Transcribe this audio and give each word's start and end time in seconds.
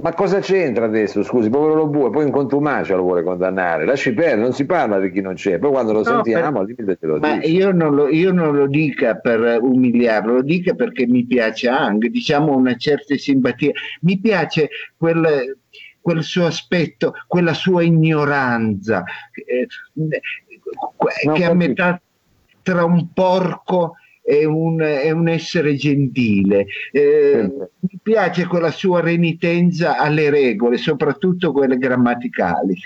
Ma 0.00 0.12
cosa 0.14 0.38
c'entra 0.38 0.84
adesso? 0.84 1.22
Scusi, 1.22 1.50
povero 1.50 1.74
lo 1.74 1.88
bue, 1.88 2.10
poi 2.10 2.24
in 2.24 2.30
contumacia 2.30 2.94
lo 2.94 3.02
vuole 3.02 3.22
condannare. 3.22 3.84
Lasci 3.84 4.12
perdere, 4.12 4.40
non 4.40 4.52
si 4.52 4.64
parla 4.64 5.00
di 5.00 5.10
chi 5.10 5.20
non 5.20 5.34
c'è, 5.34 5.58
poi 5.58 5.70
quando 5.70 5.92
lo 5.92 5.98
no, 5.98 6.04
sentiamo 6.04 6.52
per... 6.52 6.60
al 6.60 6.66
limite 6.66 6.98
lo 7.06 7.18
Ma 7.18 7.42
io 7.42 7.72
non 7.72 7.94
lo, 7.94 8.08
io 8.08 8.32
non 8.32 8.54
lo 8.54 8.66
dica 8.68 9.16
per 9.16 9.58
umiliarlo, 9.60 10.34
lo 10.34 10.42
dica 10.42 10.74
perché 10.74 11.06
mi 11.06 11.24
piace 11.24 11.68
anche, 11.68 12.10
diciamo 12.10 12.56
una 12.56 12.76
certa 12.76 13.16
simpatia. 13.16 13.72
Mi 14.02 14.18
piace 14.18 14.68
quel 14.96 15.56
quel 16.00 16.22
suo 16.22 16.46
aspetto, 16.46 17.12
quella 17.26 17.52
sua 17.52 17.82
ignoranza, 17.82 19.04
eh, 19.34 19.66
che 21.34 21.42
è 21.42 21.44
a 21.44 21.52
metà 21.52 22.00
tra 22.62 22.84
un 22.84 23.12
porco 23.12 23.96
e 23.96 24.07
un, 24.44 24.80
e 24.80 25.10
un 25.10 25.28
essere 25.28 25.74
gentile. 25.74 26.66
Eh, 26.92 27.50
mi 27.80 27.98
piace 28.02 28.46
quella 28.46 28.70
sua 28.70 29.00
renitenza 29.00 29.98
alle 29.98 30.30
regole, 30.30 30.76
soprattutto 30.76 31.52
quelle 31.52 31.78
grammaticali. 31.78 32.76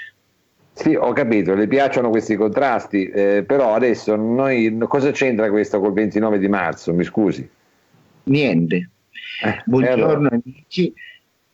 Sì, 0.75 0.95
ho 0.95 1.13
capito, 1.13 1.55
le 1.55 1.69
piacciono 1.69 2.09
questi 2.09 2.35
contrasti, 2.35 3.07
eh, 3.09 3.45
però 3.47 3.75
adesso 3.75 4.17
noi 4.17 4.79
cosa 4.89 5.11
c'entra 5.11 5.51
questo 5.51 5.81
col 5.81 5.93
29 5.93 6.39
di 6.39 6.48
marzo? 6.48 6.95
Mi 6.95 7.05
scusi. 7.05 7.47
Niente. 8.25 8.91
Eh, 9.45 9.63
Buongiorno 9.67 10.29
allora. 10.29 10.41
amici. 10.42 10.92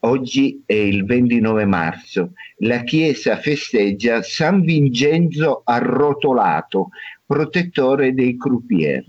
Oggi 0.00 0.62
è 0.64 0.74
il 0.74 1.04
29 1.04 1.64
marzo. 1.64 2.32
La 2.58 2.82
Chiesa 2.82 3.36
festeggia 3.38 4.22
San 4.22 4.60
Vincenzo 4.60 5.62
arrotolato, 5.64 6.90
protettore 7.26 8.14
dei 8.14 8.36
croupier. 8.36 9.04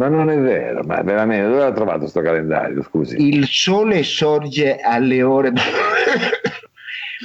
Ma 0.00 0.08
non 0.08 0.30
è 0.30 0.38
vero, 0.38 0.82
ma 0.82 1.02
veramente 1.02 1.46
dove 1.46 1.62
ha 1.62 1.72
trovato 1.72 1.98
questo 1.98 2.22
calendario? 2.22 2.82
Scusi. 2.82 3.16
Il 3.18 3.46
sole 3.46 4.02
sorge 4.02 4.78
alle 4.78 5.22
ore. 5.22 5.52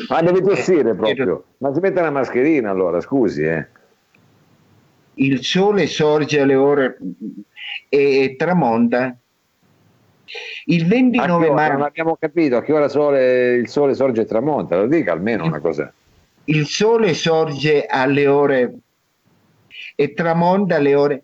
ma 0.09 0.21
deve 0.21 0.41
tossire 0.41 0.93
proprio. 0.93 1.45
Ma 1.59 1.73
si 1.73 1.79
mette 1.79 2.01
la 2.01 2.11
mascherina 2.11 2.71
allora, 2.71 2.99
scusi, 2.99 3.43
eh. 3.43 3.65
Il 5.13 5.41
sole 5.41 5.87
sorge 5.87 6.41
alle 6.41 6.55
ore 6.55 6.97
e 7.87 8.35
tramonta 8.37 9.15
il 10.65 10.85
29 10.85 11.51
marzo. 11.51 11.77
Non 11.77 11.81
abbiamo 11.83 12.17
capito 12.19 12.57
a 12.57 12.61
che 12.61 12.73
ora 12.73 12.89
sole, 12.89 13.53
il 13.53 13.69
sole 13.69 13.93
sorge 13.93 14.23
e 14.23 14.25
tramonta, 14.25 14.75
lo 14.75 14.87
dica 14.87 15.13
almeno 15.13 15.45
una 15.45 15.61
cosa. 15.61 15.93
Il 16.43 16.65
sole 16.65 17.13
sorge 17.13 17.85
alle 17.85 18.27
ore 18.27 18.73
e 19.95 20.13
tramonta 20.13 20.75
alle 20.75 20.93
ore. 20.93 21.23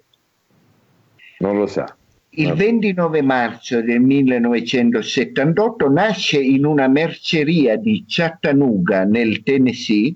Non 1.42 1.58
lo 1.58 1.68
sa. 1.68 1.96
Il 2.34 2.54
29 2.54 3.22
marzo 3.22 3.82
del 3.82 4.00
1978 4.00 5.90
nasce 5.90 6.40
in 6.40 6.66
una 6.66 6.88
merceria 6.88 7.76
di 7.76 8.06
Chattanooga, 8.08 9.04
nel 9.04 9.44
Tennessee, 9.44 10.14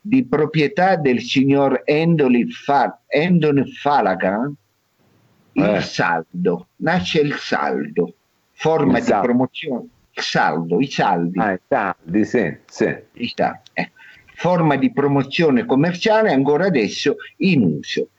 di 0.00 0.24
proprietà 0.24 0.96
del 0.96 1.20
signor 1.20 1.82
Endon 1.84 2.46
Falagan, 3.66 4.54
il 5.52 5.64
eh. 5.64 5.80
saldo. 5.82 6.68
Nasce 6.76 7.20
il 7.20 7.34
saldo 7.34 8.14
forma 8.58 8.98
di 8.98 9.10
promozione, 9.10 9.86
il 10.12 10.22
saldo, 10.22 10.80
i 10.80 10.90
saldi. 10.90 11.38
Ah, 11.38 11.52
i 11.52 11.58
saldi, 11.68 12.24
sì, 12.24 12.56
sì. 12.66 12.84
Eh. 12.84 13.90
Forma 14.34 14.76
di 14.76 14.92
promozione 14.92 15.64
commerciale 15.64 16.32
ancora 16.32 16.66
adesso 16.66 17.16
in 17.38 17.62
uso. 17.62 18.10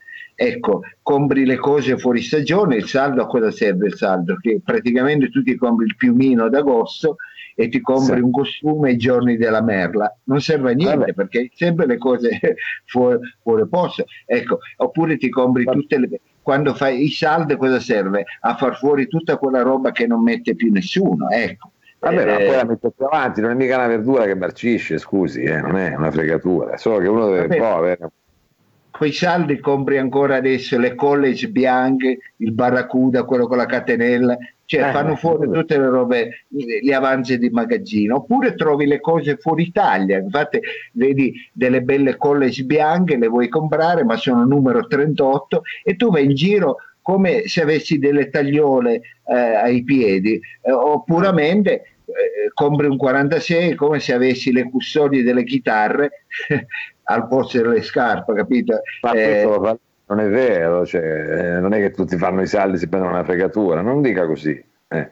Ecco, 0.42 0.80
compri 1.02 1.44
le 1.44 1.56
cose 1.56 1.98
fuori 1.98 2.22
stagione, 2.22 2.76
il 2.76 2.86
saldo 2.86 3.20
a 3.20 3.26
cosa 3.26 3.50
serve 3.50 3.88
il 3.88 3.94
saldo? 3.94 4.36
Che 4.40 4.62
praticamente 4.64 5.28
tu 5.28 5.42
ti 5.42 5.54
compri 5.54 5.84
il 5.84 5.96
piumino 5.96 6.44
ad 6.44 6.54
agosto 6.54 7.16
e 7.54 7.68
ti 7.68 7.82
compri 7.82 8.16
sì. 8.16 8.22
un 8.22 8.30
costume 8.30 8.88
ai 8.88 8.96
giorni 8.96 9.36
della 9.36 9.60
merla, 9.60 10.10
non 10.24 10.40
serve 10.40 10.70
a 10.70 10.74
niente 10.74 10.96
Vabbè. 10.96 11.12
perché 11.12 11.50
sempre 11.52 11.84
le 11.84 11.98
cose 11.98 12.40
fuori, 12.86 13.18
fuori 13.42 13.68
posto. 13.68 14.06
Ecco, 14.24 14.60
oppure 14.78 15.18
ti 15.18 15.28
compri 15.28 15.64
Vabbè. 15.64 15.78
tutte 15.78 15.98
le 15.98 16.20
quando 16.40 16.72
fai 16.72 17.04
i 17.04 17.10
saldi 17.10 17.54
cosa 17.56 17.78
serve? 17.78 18.24
A 18.40 18.56
far 18.56 18.78
fuori 18.78 19.08
tutta 19.08 19.36
quella 19.36 19.60
roba 19.60 19.92
che 19.92 20.06
non 20.06 20.22
mette 20.22 20.54
più 20.54 20.72
nessuno, 20.72 21.28
ecco. 21.28 21.72
Vabbè, 21.98 22.22
eh, 22.22 22.24
ma 22.24 22.36
poi 22.36 22.56
la 22.56 22.64
metto 22.64 22.90
più 22.90 23.04
avanti, 23.04 23.42
non 23.42 23.50
è 23.50 23.54
mica 23.54 23.76
una 23.76 23.88
verdura 23.88 24.24
che 24.24 24.34
marcisce, 24.34 24.96
scusi, 24.96 25.42
eh, 25.42 25.60
non 25.60 25.76
è 25.76 25.94
una 25.94 26.10
fregatura, 26.10 26.78
solo 26.78 26.96
che 26.96 27.08
uno 27.08 27.28
deve 27.28 27.58
vabbè, 27.58 27.76
avere... 27.76 28.10
Quei 29.00 29.12
saldi 29.12 29.58
compri 29.60 29.96
ancora 29.96 30.36
adesso 30.36 30.78
le 30.78 30.94
college 30.94 31.48
bianche, 31.48 32.18
il 32.36 32.52
barracuda, 32.52 33.24
quello 33.24 33.46
con 33.46 33.56
la 33.56 33.64
catenella, 33.64 34.36
cioè 34.66 34.88
eh, 34.88 34.92
fanno 34.92 35.16
fuori 35.16 35.50
tutte 35.50 35.78
le 35.78 35.88
robe, 35.88 36.44
gli 36.48 36.92
avanzi 36.92 37.38
di 37.38 37.48
magazzino, 37.48 38.16
oppure 38.16 38.54
trovi 38.54 38.84
le 38.84 39.00
cose 39.00 39.38
fuori 39.38 39.62
Italia, 39.62 40.18
infatti 40.18 40.60
vedi 40.92 41.32
delle 41.50 41.80
belle 41.80 42.18
college 42.18 42.64
bianche, 42.64 43.16
le 43.16 43.28
vuoi 43.28 43.48
comprare 43.48 44.04
ma 44.04 44.18
sono 44.18 44.44
numero 44.44 44.86
38 44.86 45.62
e 45.82 45.96
tu 45.96 46.10
vai 46.10 46.26
in 46.26 46.34
giro 46.34 46.76
come 47.00 47.44
se 47.46 47.62
avessi 47.62 47.98
delle 47.98 48.28
tagliole 48.28 49.00
eh, 49.24 49.34
ai 49.34 49.82
piedi, 49.82 50.38
eh, 50.60 50.72
o 50.72 51.02
puramente 51.04 51.72
eh, 52.10 52.50
compri 52.52 52.86
un 52.86 52.96
46 52.96 53.74
come 53.76 54.00
se 54.00 54.12
avessi 54.12 54.52
le 54.52 54.68
custodie 54.68 55.22
delle 55.22 55.44
chitarre 55.44 56.24
al 57.10 57.26
posto 57.26 57.60
delle 57.60 57.82
scarpe, 57.82 58.34
capito? 58.34 58.80
Ma 59.02 59.12
eh, 59.12 59.44
non 60.06 60.20
è 60.20 60.28
vero, 60.28 60.86
cioè, 60.86 61.02
eh, 61.02 61.60
non 61.60 61.72
è 61.72 61.78
che 61.78 61.90
tutti 61.90 62.16
fanno 62.16 62.42
i 62.42 62.46
saldi 62.46 62.76
e 62.76 62.78
si 62.78 62.88
prendono 62.88 63.14
una 63.14 63.24
fregatura, 63.24 63.80
non 63.80 64.00
dica 64.00 64.26
così. 64.26 64.62
Eh. 64.88 65.10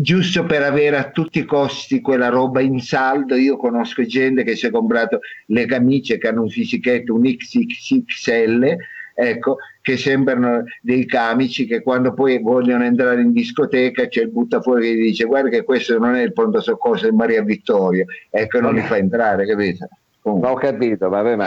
Giusto 0.00 0.44
per 0.44 0.62
avere 0.62 0.96
a 0.96 1.10
tutti 1.10 1.38
i 1.38 1.44
costi 1.44 2.00
quella 2.00 2.28
roba 2.28 2.60
in 2.60 2.80
saldo, 2.80 3.36
io 3.36 3.56
conosco 3.56 4.04
gente 4.04 4.42
che 4.42 4.56
si 4.56 4.66
è 4.66 4.70
comprato 4.70 5.20
le 5.46 5.66
camicie 5.66 6.18
che 6.18 6.28
hanno 6.28 6.42
un 6.42 6.48
fisichetto, 6.48 7.14
un 7.14 7.22
XXXL, 7.22 8.76
ecco, 9.14 9.56
che 9.80 9.96
sembrano 9.96 10.64
dei 10.80 11.06
camici 11.06 11.66
che 11.66 11.82
quando 11.82 12.12
poi 12.12 12.40
vogliono 12.40 12.84
entrare 12.84 13.20
in 13.20 13.32
discoteca 13.32 14.08
c'è 14.08 14.22
il 14.22 14.30
buttafuori 14.30 14.82
che 14.82 14.94
gli 14.94 15.02
dice 15.06 15.24
guarda 15.24 15.48
che 15.48 15.64
questo 15.64 15.98
non 15.98 16.14
è 16.14 16.22
il 16.22 16.32
pronto 16.32 16.60
soccorso 16.60 17.08
di 17.08 17.16
Maria 17.16 17.42
Vittoria, 17.42 18.04
ecco 18.30 18.60
non 18.60 18.74
li 18.74 18.82
fa 18.82 18.96
entrare, 18.96 19.46
capito? 19.46 19.88
Comunque. 20.22 20.48
Ho 20.50 20.54
capito, 20.54 21.08
vabbè, 21.08 21.36
ma 21.36 21.46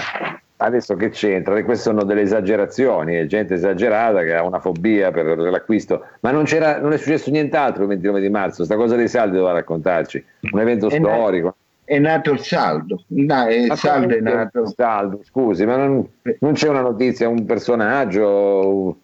adesso 0.57 0.95
che 0.95 1.09
c'entra? 1.09 1.61
Queste 1.63 1.83
sono 1.83 2.03
delle 2.03 2.21
esagerazioni, 2.21 3.15
è 3.15 3.25
gente 3.25 3.55
esagerata 3.55 4.23
che 4.23 4.33
ha 4.33 4.43
una 4.43 4.59
fobia 4.59 5.11
per 5.11 5.37
l'acquisto, 5.37 6.05
ma 6.21 6.31
non, 6.31 6.45
non 6.81 6.93
è 6.93 6.97
successo 6.97 7.29
nient'altro 7.29 7.83
il 7.83 7.89
29 7.89 8.21
di 8.21 8.29
marzo, 8.29 8.63
sta 8.63 8.75
cosa 8.75 8.95
dei 8.95 9.07
saldi 9.07 9.35
doveva 9.37 9.53
raccontarci, 9.53 10.23
un 10.51 10.59
evento 10.59 10.87
è 10.87 10.97
storico. 10.97 11.45
Na- 11.47 11.55
è 11.85 11.99
nato 11.99 12.31
il 12.31 12.39
saldo, 12.39 13.03
no, 13.07 13.49
il 13.49 13.73
saldo 13.75 14.15
è 14.15 14.21
nato. 14.21 14.65
Saldo, 14.67 15.19
scusi, 15.23 15.65
ma 15.65 15.75
non, 15.75 16.07
non, 16.39 16.53
c'è 16.53 16.69
una 16.69 16.81
notizia, 16.81 17.27
un 17.27 17.45
personaggio, 17.45 18.97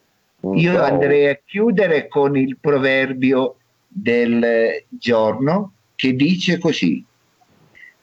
Io 0.54 0.82
andrei 0.82 1.28
a 1.28 1.40
chiudere 1.44 2.08
con 2.08 2.38
il 2.38 2.58
proverbio 2.58 3.58
del 3.86 4.86
giorno 4.88 5.74
che 5.94 6.14
dice 6.14 6.58
così: 6.58 7.04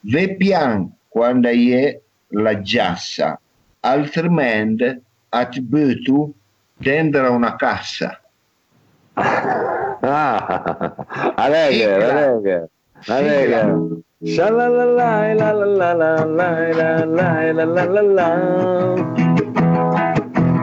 Ve 0.01 0.35
pian 0.35 0.93
quando 1.17 1.49
è 1.49 1.99
la 2.33 2.61
giassa, 2.61 3.41
altrimenti 3.81 5.01
at 5.31 5.59
butu 5.61 6.31
dentro 6.77 7.33
una 7.33 7.57
cassa. 7.57 8.21
Ah, 9.15 10.93
alleghe, 11.37 11.95
alleghe, 11.95 12.69
alleghe. 13.07 14.03
Shalalala, 14.27 15.33
la 15.33 15.53
la 15.53 15.65
la 15.65 15.95
la 15.95 16.25
la 16.25 16.75
la 16.75 17.05
la 17.07 17.51
la 17.51 17.65
la 17.65 17.85
la 17.87 18.03
la. 18.03 18.29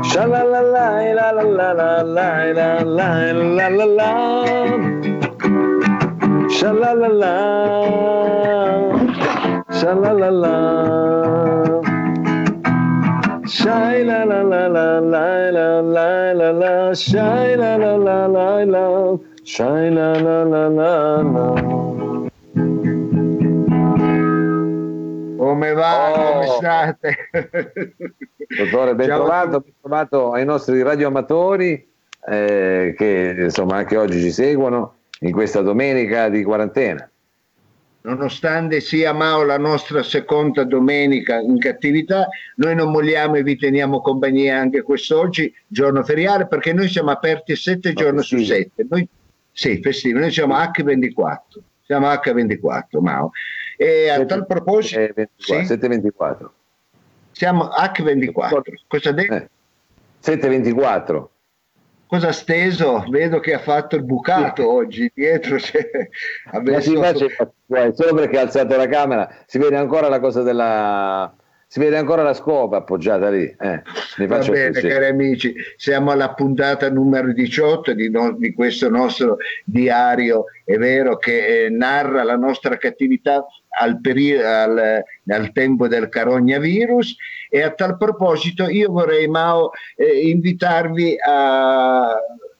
Shalalala, 0.03 1.13
la 1.15 1.31
la 1.31 1.41
la 1.41 1.73
la 1.73 2.03
la 2.03 2.43
la 2.53 2.83
la 2.83 3.31
la 3.33 3.69
la 3.69 3.85
la. 3.85 4.11
Shalalala, 6.47 8.22
shalalala. 9.83 10.55
Shai 13.45 14.03
la 14.03 14.23
la 14.23 14.41
la 14.41 14.67
la 14.67 14.99
la 14.99 15.27
la 15.51 15.81
la 15.81 16.33
la 16.33 16.51
la 16.51 16.93
Shai 16.93 17.55
la 17.57 17.75
la 17.75 17.95
la 17.97 18.27
la 18.27 18.63
la 18.63 19.17
Shai 19.43 19.89
la 19.91 20.13
la 20.25 20.43
la 20.43 20.67
la 20.69 21.21
la 21.33 21.45
Come 25.37 25.73
va? 25.73 26.11
Oh. 26.11 26.13
Come 26.13 26.47
state? 26.57 27.17
Dottore, 28.57 28.95
ben 28.95 29.07
trovato, 29.07 29.59
ben 29.59 29.73
trovato 29.81 30.31
ai 30.31 30.45
nostri 30.45 30.81
radioamatori 30.81 31.91
eh, 32.25 32.93
che 32.97 33.35
insomma 33.37 33.75
anche 33.75 33.97
oggi 33.97 34.21
ci 34.21 34.31
seguono 34.31 34.95
in 35.19 35.33
questa 35.33 35.61
domenica 35.61 36.29
di 36.29 36.43
quarantena. 36.43 37.09
Nonostante 38.05 38.81
sia 38.81 39.13
Mao 39.13 39.43
la 39.43 39.57
nostra 39.57 40.03
seconda 40.03 40.65
domenica 40.65 41.37
in 41.39 41.57
cattività, 41.57 42.27
noi 42.55 42.75
non 42.75 42.91
molliamo 42.91 43.35
e 43.35 43.43
vi 43.43 43.55
teniamo 43.55 44.01
compagnia 44.01 44.59
anche 44.59 44.81
quest'oggi, 44.81 45.53
giorno 45.67 46.03
feriale, 46.03 46.45
perché 46.47 46.73
noi 46.73 46.89
siamo 46.89 47.11
aperti 47.11 47.55
sette 47.55 47.93
giorni 47.93 48.21
su 48.21 48.39
sette. 48.39 48.85
Noi, 48.89 49.07
sì, 49.53 49.79
festivi, 49.81 50.19
noi 50.19 50.31
siamo 50.31 50.53
H24, 50.55 51.37
siamo 51.85 52.07
H24 52.07 52.99
Mao. 52.99 53.31
E 53.77 54.09
a 54.09 54.25
tal 54.25 54.45
proposito, 54.47 54.99
Eh, 54.99 55.13
24, 55.15 55.35
sì, 55.37 55.65
724. 55.65 56.53
siamo 57.31 57.69
H24. 57.69 58.63
Cosa, 58.85 59.11
de- 59.13 59.25
Eh, 59.27 59.49
724. 60.19 61.29
Cosa 62.13 62.27
ha 62.27 62.31
steso? 62.31 63.03
Vedo 63.09 63.39
che 63.39 63.55
ha 63.55 63.59
fatto 63.59 63.95
il 63.95 64.03
bucato 64.03 64.71
oggi, 64.71 65.11
dietro 65.15 65.55
c'è... 65.57 65.81
messo- 66.61 66.91
solo 67.93 68.13
perché 68.13 68.37
ha 68.37 68.41
alzato 68.41 68.75
la 68.75 68.87
camera, 68.87 69.27
si 69.47 69.57
vede 69.57 69.77
ancora 69.77 70.09
la 70.09 70.19
cosa 70.19 70.43
della. 70.43 71.33
Si 71.73 71.79
vede 71.79 71.97
ancora 71.97 72.21
la 72.21 72.35
scopa 72.35 72.77
appoggiata 72.77 73.31
lì. 73.31 73.45
Eh, 73.45 73.81
Va 74.27 74.37
bene, 74.37 74.69
piacere. 74.69 74.89
cari 74.89 75.05
amici, 75.07 75.55
siamo 75.75 76.11
alla 76.11 76.31
puntata 76.35 76.87
numero 76.91 77.33
18 77.33 77.93
di, 77.95 78.11
no- 78.11 78.35
di 78.37 78.53
questo 78.53 78.91
nostro 78.91 79.37
diario, 79.65 80.43
è 80.63 80.75
vero, 80.77 81.17
che 81.17 81.65
eh, 81.65 81.69
narra 81.71 82.21
la 82.21 82.35
nostra 82.35 82.77
cattività 82.77 83.43
al, 83.79 83.99
peri- 84.01 84.37
al- 84.37 85.01
al 85.25 85.51
tempo 85.51 85.87
del 85.87 86.09
carognavirus 86.09 87.15
e 87.49 87.63
a 87.63 87.71
tal 87.71 87.97
proposito 87.97 88.69
io 88.69 88.91
vorrei, 88.91 89.27
Mao, 89.27 89.71
eh, 89.95 90.29
invitarvi 90.29 91.15
a... 91.27 92.13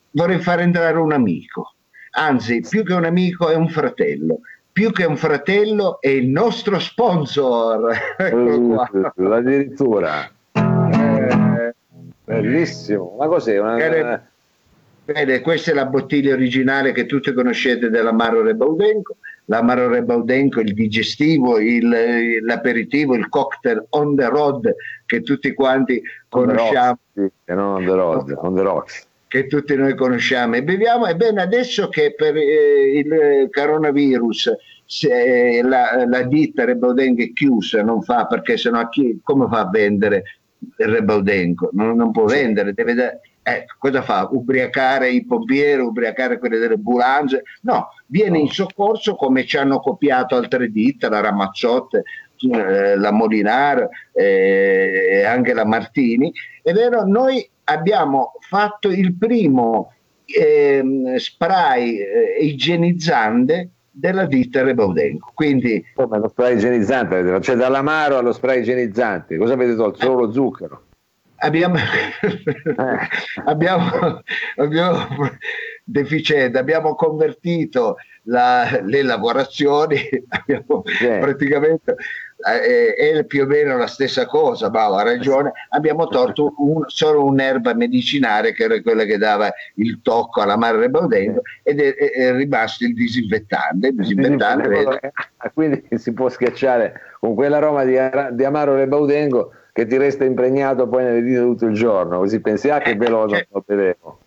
vorrei 0.10 0.40
far 0.40 0.62
entrare 0.62 0.98
un 0.98 1.12
amico, 1.12 1.76
anzi, 2.14 2.62
più 2.68 2.84
che 2.84 2.94
un 2.94 3.06
amico 3.06 3.48
è 3.48 3.54
un 3.56 3.70
fratello. 3.70 4.40
Più 4.74 4.92
che 4.92 5.06
un 5.06 5.18
fratello 5.18 6.02
è 6.02 6.10
il 6.10 6.28
nostro 6.28 6.80
sponsor. 6.80 7.92
Uh, 8.34 8.76
addirittura. 9.32 10.28
Eh, 10.52 11.74
Bellissimo. 12.26 13.16
Ma 13.20 13.28
cos'è? 13.28 13.60
Una, 13.60 13.78
Cari- 13.78 14.20
Bene, 15.06 15.42
questa 15.42 15.72
è 15.72 15.74
la 15.74 15.86
bottiglia 15.86 16.34
originale 16.34 16.92
che 16.94 17.06
tutti 17.06 17.34
conoscete 17.34 17.90
dell'Amaro 17.90 18.42
Rebaudenco. 18.42 19.18
L'Amaro 19.46 19.90
Rebaudenco, 19.90 20.62
il 20.62 20.74
digestivo, 20.74 21.60
il- 21.60 22.40
l'aperitivo, 22.42 23.14
il 23.14 23.28
cocktail 23.30 23.86
on 23.90 24.16
the 24.16 24.28
road 24.30 24.74
che 25.06 25.22
tutti 25.22 25.54
quanti 25.54 26.02
conosciamo, 26.30 26.98
rocks, 27.14 27.34
e 27.44 27.54
on 27.54 27.84
the 27.84 27.94
road, 27.94 28.34
on 28.38 28.56
the 28.56 28.62
rocks. 28.62 29.06
Che 29.34 29.48
tutti 29.48 29.76
noi 29.76 29.96
conosciamo 29.96 30.58
e 30.58 30.64
beviamo. 30.64 31.08
Ebbene, 31.08 31.42
adesso 31.42 31.90
che 31.90 32.14
per 32.14 32.38
eh, 32.38 33.00
il 33.00 33.50
coronavirus 33.50 34.52
se 34.86 35.60
la, 35.64 36.06
la 36.06 36.22
ditta 36.22 36.66
Rebaudenco 36.66 37.24
è 37.24 37.34
chiusa, 37.34 37.82
non 37.82 38.04
fa 38.04 38.28
perché 38.28 38.58
sennò 38.58 38.88
chi, 38.90 39.22
come 39.24 39.48
fa 39.50 39.62
a 39.62 39.70
vendere 39.72 40.24
il 40.78 40.86
Rebaudenco? 40.86 41.72
Non, 41.74 41.96
non 41.96 42.12
può 42.12 42.26
vendere, 42.26 42.74
deve 42.74 42.94
da- 42.94 43.20
eh, 43.42 43.66
cosa 43.80 44.04
fa? 44.04 44.30
Ubriacare 44.32 45.10
i 45.10 45.26
pompieri, 45.26 45.82
ubriacare 45.82 46.38
quelli 46.38 46.60
delle 46.60 46.76
ambulance? 46.76 47.42
No, 47.62 47.88
viene 48.06 48.38
in 48.38 48.50
soccorso 48.50 49.16
come 49.16 49.48
ci 49.48 49.58
hanno 49.58 49.80
copiato 49.80 50.36
altre 50.36 50.70
ditte, 50.70 51.10
la 51.10 51.22
Ramazzotte, 51.22 52.04
eh, 52.52 52.96
la 52.98 53.12
Molinar 53.12 53.88
eh, 54.14 55.20
e 55.20 55.24
anche 55.24 55.54
la 55.54 55.66
Martini. 55.66 56.32
È 56.62 56.72
vero, 56.72 57.06
noi 57.06 57.48
abbiamo 57.66 58.34
fatto 58.48 58.90
il 58.90 59.16
primo 59.16 59.94
ehm, 60.26 61.16
spray 61.16 61.98
eh, 61.98 62.38
igienizzante 62.46 63.70
della 63.92 64.26
ditta 64.26 64.64
Rebaudenco. 64.64 65.32
Quindi 65.34 65.84
Come 65.94 66.18
lo 66.20 66.28
spray 66.28 66.56
igienizzante, 66.56 67.38
c'è 67.40 67.56
dall'amaro 67.56 68.18
allo 68.18 68.34
spray 68.34 68.62
igienizzante. 68.62 69.38
Cosa 69.38 69.54
avete 69.54 69.76
tolto? 69.76 70.00
Solo 70.00 70.26
lo 70.26 70.32
zucchero. 70.32 70.84
abbiamo, 71.38 71.76
abbiamo, 73.46 74.22
abbiamo 74.56 74.98
deficiente, 75.84 76.58
abbiamo 76.58 76.96
convertito 76.96 77.98
la- 78.24 78.80
le 78.84 79.04
lavorazioni, 79.04 79.98
abbiamo 80.30 80.84
Sì. 80.86 81.06
praticamente 81.20 81.96
eh, 82.44 82.94
è 82.96 83.24
più 83.26 83.44
o 83.44 83.46
meno 83.46 83.78
la 83.78 83.88
stessa 83.88 84.26
cosa, 84.26 84.70
ma 84.70 84.86
ha 84.86 85.04
ragione, 85.04 85.52
abbiamo 85.70 86.08
tolto 86.08 86.54
un- 86.58 86.84
solo 86.88 87.24
un'erba 87.26 87.74
medicinale 87.74 88.54
che 88.54 88.64
era 88.64 88.82
quella 88.82 89.04
che 89.06 89.18
dava 89.18 89.52
il 89.76 90.00
tocco 90.02 90.42
alla 90.42 90.58
madre 90.58 90.90
Baudengo 90.90 91.42
ed 91.64 91.80
è, 91.80 91.96
è- 91.96 92.12
è 92.12 92.32
rimasto 92.36 92.84
il 92.86 92.94
disinfettante. 92.94 93.88
Il 93.88 93.96
disinfettante 93.96 94.68
vede, 94.68 95.12
Ah, 95.38 95.50
Quindi 95.54 95.86
si 95.96 96.14
può 96.14 96.30
schiacciare 96.30 96.94
con 97.20 97.36
quell'aroma 97.36 97.84
di, 97.84 97.98
di 98.32 98.44
amaro 98.46 98.76
rebaudengo 98.76 99.52
che 99.74 99.86
ti 99.88 99.98
resta 99.98 100.24
impregnato 100.24 100.88
poi 100.88 101.04
nelle 101.04 101.22
dita 101.24 101.42
tutto 101.42 101.66
il 101.66 101.74
giorno, 101.74 102.20
così 102.20 102.40
pensi, 102.40 102.70
ah 102.70 102.80
che 102.80 102.92
Eh, 102.92 102.96
veloce 102.96 103.36
cioè- 103.36 103.48
lo 103.52 104.20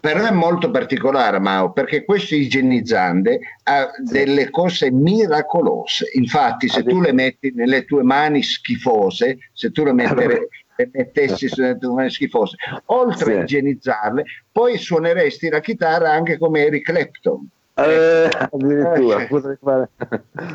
bevevo. 0.00 0.18
Però 0.20 0.24
è 0.24 0.30
molto 0.30 0.70
particolare, 0.70 1.38
Mao, 1.38 1.72
perché 1.72 2.04
questo 2.04 2.34
igienizzante 2.34 3.40
ha 3.64 3.90
delle 3.98 4.50
cose 4.50 4.90
miracolose. 4.90 6.10
Infatti, 6.14 6.68
se 6.68 6.82
tu 6.82 7.00
le 7.00 7.12
metti 7.12 7.52
nelle 7.54 7.84
tue 7.84 8.02
mani 8.02 8.42
schifose, 8.42 9.38
se 9.52 9.70
tu 9.70 9.84
le, 9.84 9.92
mettere- 9.92 10.48
le 10.76 10.90
mettessi 10.92 11.48
sulle 11.48 11.76
tue 11.78 11.92
mani 11.92 12.10
schifose, 12.10 12.56
oltre 12.86 13.32
Sì. 13.32 13.38
a 13.38 13.42
igienizzarle, 13.42 14.24
poi 14.50 14.78
suoneresti 14.78 15.48
la 15.48 15.60
chitarra 15.60 16.10
anche 16.12 16.38
come 16.38 16.64
Eric 16.64 16.84
Clapton. 16.84 17.48
Eh, 17.74 18.28
addirittura, 18.50 19.22
Eh. 19.22 19.26
potrei 19.26 19.56
fare 19.62 19.88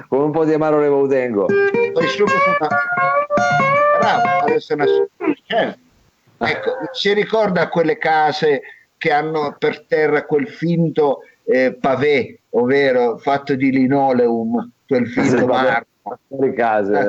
con 0.07 0.21
un 0.21 0.31
po' 0.31 0.45
di 0.45 0.53
amaro. 0.53 0.77
Poi 0.77 2.07
subito 2.07 2.33
una... 2.59 2.69
Bravo, 3.99 4.45
adesso 4.45 4.73
una... 4.73 4.85
certo. 5.45 5.79
Ecco, 6.37 6.71
si 6.91 7.13
ricorda 7.13 7.69
quelle 7.69 7.97
case 7.97 8.61
che 9.05 9.11
hanno 9.11 9.55
per 9.59 9.85
terra 9.85 10.25
quel 10.25 10.47
finto 10.47 11.19
eh, 11.43 11.77
pavé, 11.79 12.39
ovvero 12.51 13.17
fatto 13.19 13.53
di 13.53 13.69
linoleum, 13.69 14.71
quel 14.87 15.07
finto 15.07 15.45
marmo. 15.45 15.85
Le 16.29 16.53
case, 16.53 16.93
eh, 16.93 17.03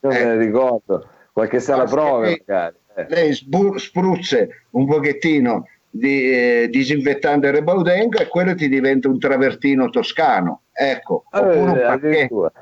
non 0.00 0.12
me 0.12 0.18
Eh. 0.20 0.24
ne 0.24 0.36
ricordo. 0.38 1.06
Qualche 1.34 1.60
sala 1.60 1.84
prova 1.84 2.28
che- 2.28 2.42
magari. 2.46 2.76
eh. 2.96 3.06
Lei 3.10 3.34
sbu- 3.34 3.76
spruzze 3.76 4.62
un 4.70 4.86
pochettino 4.86 5.66
di 5.90 6.30
eh, 6.30 6.68
disinfettante 6.70 7.50
Rebaudengo 7.50 8.18
e 8.18 8.28
quello 8.28 8.54
ti 8.54 8.66
diventa 8.70 9.08
un 9.08 9.18
travertino 9.18 9.90
toscano, 9.90 10.62
ecco, 10.72 11.24
oppure 11.30 11.58
un 11.60 11.78
addirittura. 11.84 12.52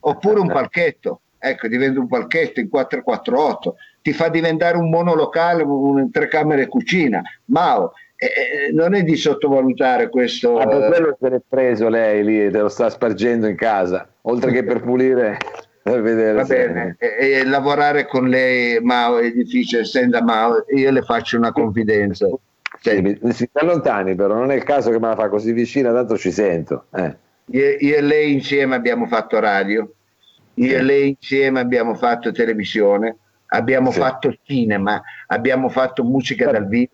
oppure 0.00 0.40
un 0.40 0.46
palchetto, 0.48 1.20
ecco, 1.38 1.68
diventa 1.68 2.00
un 2.00 2.08
palchetto 2.08 2.58
in 2.60 2.70
448, 2.70 3.74
ti 4.00 4.12
fa 4.14 4.28
diventare 4.30 4.78
un 4.78 4.88
monolocale, 4.88 5.62
un 5.62 6.10
tre 6.10 6.26
camere 6.28 6.66
cucina. 6.68 7.20
Mao, 7.46 7.92
eh, 8.22 8.26
eh, 8.26 8.72
non 8.72 8.94
è 8.94 9.02
di 9.02 9.16
sottovalutare 9.16 10.10
questo. 10.10 10.58
Ah, 10.58 10.66
per 10.66 10.82
eh, 10.82 10.86
quello 10.88 11.16
se 11.18 11.28
l'è 11.30 11.40
preso 11.48 11.88
lei 11.88 12.22
lì 12.22 12.44
e 12.44 12.50
te 12.50 12.58
lo 12.58 12.68
sta 12.68 12.90
spargendo 12.90 13.46
in 13.46 13.56
casa, 13.56 14.06
oltre 14.22 14.52
che 14.52 14.62
per 14.62 14.82
pulire 14.82 15.38
per 15.82 16.02
vedere 16.02 16.34
Va 16.34 16.44
bene, 16.44 16.96
e, 16.98 17.30
e 17.30 17.44
lavorare 17.46 18.06
con 18.06 18.28
lei, 18.28 18.78
Mao, 18.82 19.20
è 19.20 19.32
difficile. 19.32 19.86
Senta, 19.86 20.22
Mao, 20.22 20.66
io 20.68 20.90
le 20.90 21.00
faccio 21.00 21.38
una 21.38 21.50
confidenza. 21.50 22.28
Sì, 22.78 23.18
si 23.30 23.48
allontani 23.54 24.14
però, 24.14 24.34
non 24.34 24.50
è 24.50 24.54
il 24.54 24.64
caso 24.64 24.90
che 24.90 25.00
me 25.00 25.08
la 25.08 25.16
fa 25.16 25.30
così 25.30 25.52
vicina, 25.52 25.90
tanto 25.90 26.18
ci 26.18 26.30
sento. 26.30 26.88
Eh. 26.94 27.16
Io, 27.52 27.76
io, 27.78 27.96
e 27.96 28.00
lei 28.02 28.34
insieme 28.34 28.74
abbiamo 28.74 29.06
fatto 29.06 29.40
radio, 29.40 29.90
io 30.54 30.68
sì. 30.68 30.74
e 30.74 30.82
lei 30.82 31.08
insieme 31.18 31.60
abbiamo 31.60 31.94
fatto 31.94 32.32
televisione, 32.32 33.16
abbiamo 33.46 33.90
sì. 33.90 33.98
fatto 33.98 34.34
cinema, 34.42 35.02
abbiamo 35.28 35.70
fatto 35.70 36.04
musica 36.04 36.50
dal 36.50 36.68
vivo, 36.68 36.92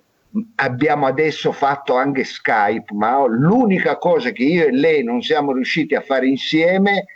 abbiamo 0.57 1.07
adesso 1.07 1.53
fatto 1.53 1.95
anche 1.97 2.25
Skype, 2.25 2.95
ma 2.95 3.25
l'unica 3.27 3.97
cosa 3.97 4.31
che 4.31 4.43
io 4.43 4.67
e 4.67 4.73
lei 4.73 5.03
non 5.03 5.23
siamo 5.23 5.53
riusciti 5.53 5.95
a 5.95 6.01
fare 6.01 6.27
insieme 6.27 7.07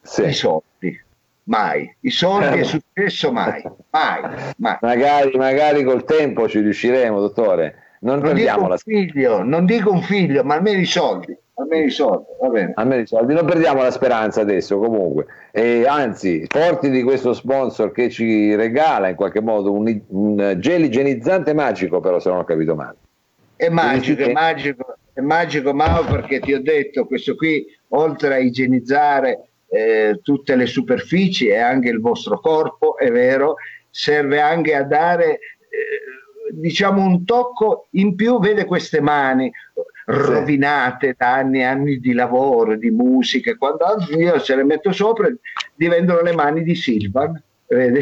sì. 0.00 0.24
i 0.24 0.32
soldi. 0.32 1.08
Mai, 1.44 1.96
i 2.00 2.10
soldi 2.10 2.58
è 2.58 2.62
successo 2.62 3.32
mai, 3.32 3.62
mai, 3.90 4.20
mai. 4.58 4.76
Magari, 4.80 5.36
magari 5.36 5.82
col 5.82 6.04
tempo 6.04 6.48
ci 6.48 6.60
riusciremo, 6.60 7.18
dottore. 7.18 7.96
Non, 8.00 8.20
non 8.20 8.34
dico 8.34 8.62
un 8.62 8.76
figlio, 8.78 9.42
non 9.42 9.66
dico 9.66 9.90
un 9.90 10.02
figlio, 10.02 10.44
ma 10.44 10.54
almeno 10.54 10.78
i 10.78 10.86
soldi 10.86 11.36
almeno 11.60 11.84
i 11.84 11.90
soldi, 11.90 12.24
va 12.40 12.48
bene. 12.48 12.72
Almeno 12.74 13.02
i 13.02 13.06
soldi, 13.06 13.34
non 13.34 13.44
perdiamo 13.44 13.82
la 13.82 13.90
speranza 13.90 14.40
adesso 14.40 14.78
comunque. 14.78 15.26
E 15.50 15.86
anzi, 15.86 16.46
forti 16.48 16.90
di 16.90 17.02
questo 17.02 17.32
sponsor 17.32 17.92
che 17.92 18.10
ci 18.10 18.54
regala 18.54 19.08
in 19.08 19.16
qualche 19.16 19.40
modo 19.40 19.72
un, 19.72 20.00
un 20.08 20.56
gel 20.58 20.84
igienizzante 20.84 21.52
magico, 21.52 22.00
però 22.00 22.18
se 22.18 22.28
non 22.28 22.38
ho 22.38 22.44
capito 22.44 22.74
male. 22.74 22.96
È 23.56 23.68
magico, 23.68 24.22
è 24.22 24.32
magico, 24.32 24.96
è 25.12 25.20
magico 25.20 25.74
Mao 25.74 26.04
perché 26.04 26.40
ti 26.40 26.54
ho 26.54 26.62
detto, 26.62 27.06
questo 27.06 27.34
qui 27.34 27.64
oltre 27.88 28.34
a 28.34 28.38
igienizzare 28.38 29.50
eh, 29.68 30.20
tutte 30.22 30.56
le 30.56 30.66
superfici 30.66 31.48
e 31.48 31.58
anche 31.58 31.90
il 31.90 32.00
vostro 32.00 32.40
corpo, 32.40 32.96
è 32.96 33.10
vero, 33.10 33.56
serve 33.90 34.40
anche 34.40 34.74
a 34.74 34.84
dare... 34.84 35.32
Eh, 35.32 36.18
diciamo 36.52 37.02
un 37.02 37.24
tocco 37.24 37.86
in 37.92 38.16
più 38.16 38.40
vede 38.40 38.64
queste 38.64 39.00
mani 39.00 39.52
rovinate 40.10 41.14
da 41.16 41.34
anni 41.34 41.60
e 41.60 41.64
anni 41.64 41.98
di 41.98 42.12
lavoro, 42.12 42.76
di 42.76 42.90
musica, 42.90 43.54
quando 43.56 43.84
io 44.16 44.38
se 44.38 44.56
le 44.56 44.64
metto 44.64 44.92
sopra 44.92 45.28
diventano 45.74 46.20
le 46.20 46.32
mani 46.32 46.62
di 46.62 46.74
Silvan. 46.74 47.42
Vedi? 47.66 48.00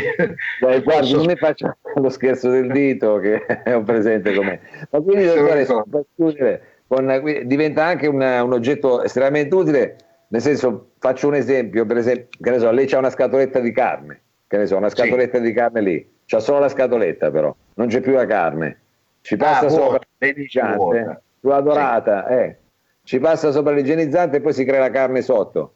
Dai, 0.61 0.81
guarda, 0.81 1.17
non 1.17 1.27
mi 1.27 1.37
faccio 1.37 1.77
lo 1.97 2.09
scherzo 2.09 2.49
del 2.49 2.73
dito 2.73 3.19
che 3.19 3.45
è 3.45 3.75
un 3.75 3.85
presente 3.85 4.33
come 4.33 4.61
ma 4.89 5.01
quindi 5.01 5.27
dottore, 5.27 5.67
chiudere, 6.15 6.63
con, 6.87 7.43
diventa 7.45 7.85
anche 7.85 8.07
una, 8.07 8.43
un 8.43 8.55
oggetto 8.55 9.03
estremamente 9.03 9.55
utile 9.55 9.97
nel 10.29 10.41
senso 10.41 10.93
faccio 10.99 11.29
un 11.29 11.35
esempio 11.35 11.85
per 11.85 11.99
esempio 11.99 12.29
che 12.41 12.49
ne 12.49 12.59
so 12.61 12.71
lei 12.71 12.87
c'ha 12.87 12.97
una 12.97 13.11
scatoletta 13.11 13.59
di 13.59 13.73
carne 13.73 14.23
che 14.49 14.57
ne 14.57 14.67
so 14.67 14.79
una 14.79 14.89
scatoletta 14.89 15.37
sì. 15.37 15.45
di 15.45 15.53
carne 15.53 15.81
lì. 15.83 16.11
C'ha 16.25 16.41
solo 16.41 16.59
la 16.59 16.69
scatoletta 16.69 17.31
però. 17.31 17.55
Non 17.75 17.87
c'è 17.87 18.01
più 18.01 18.13
la 18.13 18.27
carne. 18.27 18.81
Ci 19.21 19.37
passa 19.37 19.67
ah, 19.67 19.69
sopra 19.69 20.01
l'ediciante 20.17 21.23
sulla 21.41 21.61
dorata, 21.61 22.27
eh. 22.29 22.59
ci 23.05 23.19
passa 23.19 23.51
sopra 23.51 23.73
l'igienizzante 23.73 24.37
e 24.37 24.41
poi 24.41 24.53
si 24.53 24.65
crea 24.65 24.81
la 24.81 24.91
carne 24.91 25.23
sotto. 25.23 25.75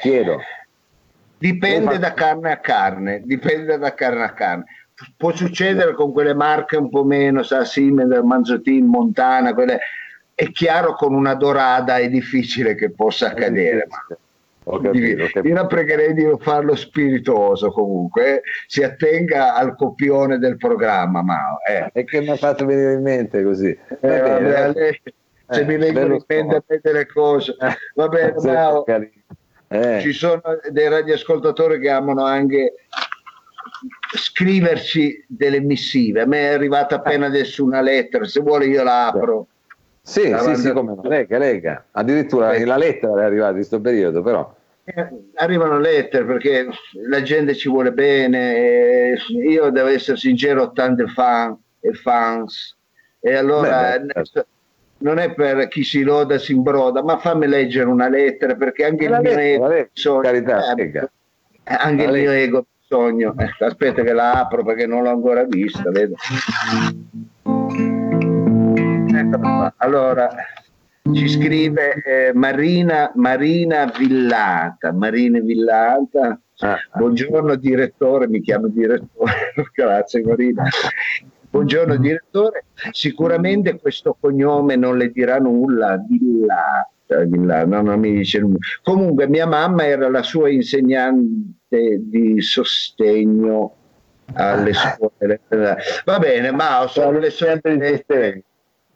Chiedo. 0.00 0.38
Dipende 1.38 1.98
da 1.98 2.14
carne 2.14 2.52
a 2.52 2.58
carne, 2.58 3.22
dipende 3.24 3.78
da 3.78 3.94
carne 3.94 4.24
a 4.24 4.32
carne. 4.32 4.64
Può 5.16 5.32
succedere 5.34 5.94
con 5.94 6.12
quelle 6.12 6.34
marche 6.34 6.76
un 6.76 6.90
po' 6.90 7.04
meno, 7.04 7.42
sa, 7.44 7.64
Siemens, 7.64 8.20
Manzotin, 8.22 8.86
Montana, 8.86 9.54
quelle... 9.54 9.78
è 10.34 10.50
chiaro 10.50 10.94
con 10.94 11.14
una 11.14 11.34
dorata 11.34 11.98
è 11.98 12.08
difficile 12.08 12.74
che 12.74 12.90
possa 12.90 13.28
accadere. 13.28 13.86
Ma... 13.88 14.16
Capito, 14.68 15.24
capito. 15.32 15.48
Io 15.48 15.54
la 15.54 15.66
pregherei 15.66 16.14
di 16.14 16.26
farlo 16.38 16.76
spiritoso 16.76 17.70
comunque, 17.70 18.36
eh. 18.36 18.42
si 18.66 18.82
attenga 18.82 19.54
al 19.54 19.74
copione 19.74 20.38
del 20.38 20.56
programma. 20.56 21.22
Mao, 21.22 21.58
eh. 21.66 21.90
E 21.92 22.04
che 22.04 22.20
mi 22.20 22.28
ha 22.30 22.36
fatto 22.36 22.66
venire 22.66 22.92
in 22.92 23.02
mente 23.02 23.42
così? 23.42 23.68
Eh, 23.68 24.20
vabbè, 24.20 24.72
lei, 24.74 25.00
se 25.48 25.64
mi 25.64 25.76
vengono 25.76 26.14
in 26.14 26.24
mente 26.26 26.80
delle 26.82 27.06
cose, 27.06 27.56
va 27.94 28.08
bene, 28.08 28.34
Mao. 28.42 28.84
Eh. 29.70 30.00
Ci 30.00 30.12
sono 30.12 30.42
dei 30.70 30.88
radioascoltatori 30.88 31.78
che 31.78 31.90
amano 31.90 32.24
anche 32.24 32.74
scriverci 34.16 35.24
delle 35.26 35.60
missive. 35.60 36.22
A 36.22 36.26
me 36.26 36.50
è 36.50 36.52
arrivata 36.54 36.96
appena 36.96 37.26
adesso 37.26 37.64
una 37.64 37.80
lettera, 37.80 38.24
se 38.24 38.40
vuole 38.40 38.66
io 38.66 38.82
la 38.82 39.08
apro. 39.08 39.46
Sì, 40.00 40.34
sì, 40.38 40.56
sì, 40.56 40.72
come 40.72 40.94
no. 40.94 41.02
Lega, 41.04 41.36
lega. 41.36 41.84
Addirittura 41.90 42.58
la 42.64 42.76
lettera 42.78 43.20
è 43.20 43.24
arrivata 43.24 43.50
in 43.50 43.56
questo 43.56 43.80
periodo, 43.80 44.22
però. 44.22 44.56
Eh, 44.94 45.08
arrivano 45.34 45.78
lettere 45.78 46.24
perché 46.24 46.66
la 47.08 47.20
gente 47.20 47.54
ci 47.54 47.68
vuole 47.68 47.92
bene, 47.92 49.14
io 49.28 49.68
devo 49.68 49.88
essere 49.88 50.16
sincero, 50.16 50.62
ho 50.62 50.72
tanti 50.72 51.06
fan 51.08 51.54
e 51.80 51.92
fans 51.92 52.74
e 53.20 53.34
allora 53.34 53.98
beh, 53.98 54.22
beh. 54.32 54.46
non 54.98 55.18
è 55.18 55.34
per 55.34 55.68
chi 55.68 55.84
si 55.84 56.02
loda 56.02 56.38
si 56.38 56.52
imbroda, 56.52 57.02
ma 57.02 57.18
fammi 57.18 57.46
leggere 57.46 57.86
una 57.86 58.08
lettera 58.08 58.54
perché 58.54 58.86
anche 58.86 59.04
il 59.04 59.18
mio 59.20 59.38
ego, 59.38 59.88
sogno, 59.92 60.20
carità, 60.20 60.74
eh, 60.74 61.08
anche 61.64 62.04
il 62.04 62.10
mio 62.10 62.30
ego 62.30 62.66
sogno, 62.80 63.34
eh, 63.36 63.64
aspetta 63.66 64.02
che 64.02 64.12
la 64.14 64.32
apro 64.32 64.64
perché 64.64 64.86
non 64.86 65.02
l'ho 65.02 65.10
ancora 65.10 65.44
vista, 65.44 65.90
vedo. 65.90 66.14
Allora, 69.76 70.30
ci 71.14 71.28
scrive 71.28 72.02
eh, 72.02 72.32
Marina, 72.34 73.10
Marina 73.14 73.86
Villata, 73.86 74.92
Marina 74.92 75.40
Villata, 75.40 76.40
ah. 76.58 76.76
buongiorno 76.94 77.54
direttore, 77.56 78.28
mi 78.28 78.40
chiamo 78.40 78.68
direttore, 78.68 79.52
grazie 79.74 80.22
Marina. 80.22 80.64
Buongiorno 81.50 81.96
direttore, 81.96 82.66
sicuramente 82.92 83.78
questo 83.78 84.16
cognome 84.20 84.76
non 84.76 84.98
le 84.98 85.10
dirà 85.10 85.38
nulla, 85.38 85.98
Villata, 86.06 87.24
Villata 87.24 87.64
no, 87.64 87.82
non 87.82 88.00
mi 88.00 88.12
dice 88.12 88.40
nulla. 88.40 88.58
Comunque 88.82 89.28
mia 89.28 89.46
mamma 89.46 89.86
era 89.86 90.10
la 90.10 90.22
sua 90.22 90.50
insegnante 90.50 92.00
di 92.00 92.40
sostegno 92.42 93.74
alle 94.34 94.72
scuole. 94.74 95.40
Va 96.04 96.18
bene, 96.18 96.50
ma 96.50 96.86
sono 96.86 97.18
le 97.18 97.30
sue 97.30 97.48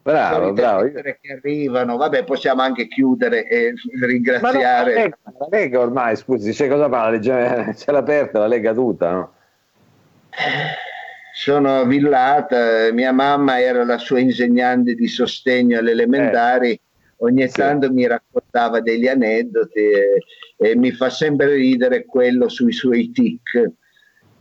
Bravo, 0.03 0.53
bravo. 0.53 0.91
che 0.91 1.33
arrivano, 1.33 1.97
vabbè, 1.97 2.25
possiamo 2.25 2.63
anche 2.63 2.89
chiudere 2.89 3.47
e 3.47 3.75
ringraziare. 4.01 5.09
No, 5.25 5.33
la, 5.39 5.47
Lega, 5.49 5.79
ormai, 5.79 6.17
scusi, 6.17 6.51
c'è 6.51 6.69
cosa 6.69 6.89
fa? 6.89 7.05
La 7.05 7.11
Lega, 7.11 7.73
c'è 7.73 7.93
l'aperta, 7.93 8.41
la 8.41 8.49
Lega 8.49 8.75
tutta, 8.75 9.11
no? 9.13 9.33
Sono 11.35 11.85
villata, 11.85 12.93
mia 12.93 13.13
mamma 13.13 13.61
era 13.61 13.85
la 13.85 13.99
sua 13.99 14.19
insegnante 14.19 14.95
di 14.95 15.07
sostegno 15.07 15.79
alle 15.79 15.93
elementari, 15.93 16.73
eh, 16.73 16.81
ogni 17.19 17.49
tanto 17.49 17.87
sì. 17.87 17.93
mi 17.93 18.07
raccontava 18.07 18.81
degli 18.81 19.07
aneddoti 19.07 19.79
e, 19.79 20.25
e 20.57 20.77
mi 20.77 20.91
fa 20.91 21.11
sempre 21.11 21.55
ridere 21.55 22.05
quello 22.07 22.49
sui 22.49 22.73
suoi 22.73 23.13
tic 23.13 23.71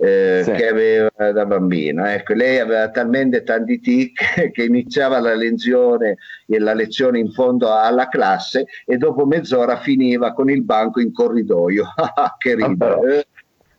eh, 0.01 0.41
sì. 0.43 0.51
che 0.53 0.67
aveva 0.67 1.31
da 1.31 1.45
bambino. 1.45 2.05
Ecco, 2.07 2.33
lei 2.33 2.57
aveva 2.57 2.89
talmente 2.89 3.43
tanti 3.43 3.79
tic 3.79 4.49
che 4.51 4.63
iniziava 4.63 5.19
la 5.19 5.35
lezione, 5.35 6.17
la 6.47 6.73
lezione 6.73 7.19
in 7.19 7.31
fondo 7.31 7.71
alla 7.71 8.07
classe 8.07 8.65
e 8.85 8.97
dopo 8.97 9.25
mezz'ora 9.25 9.77
finiva 9.77 10.33
con 10.33 10.49
il 10.49 10.63
banco 10.63 10.99
in 10.99 11.13
corridoio. 11.13 11.85
che 12.39 12.55
ridere. 12.55 13.27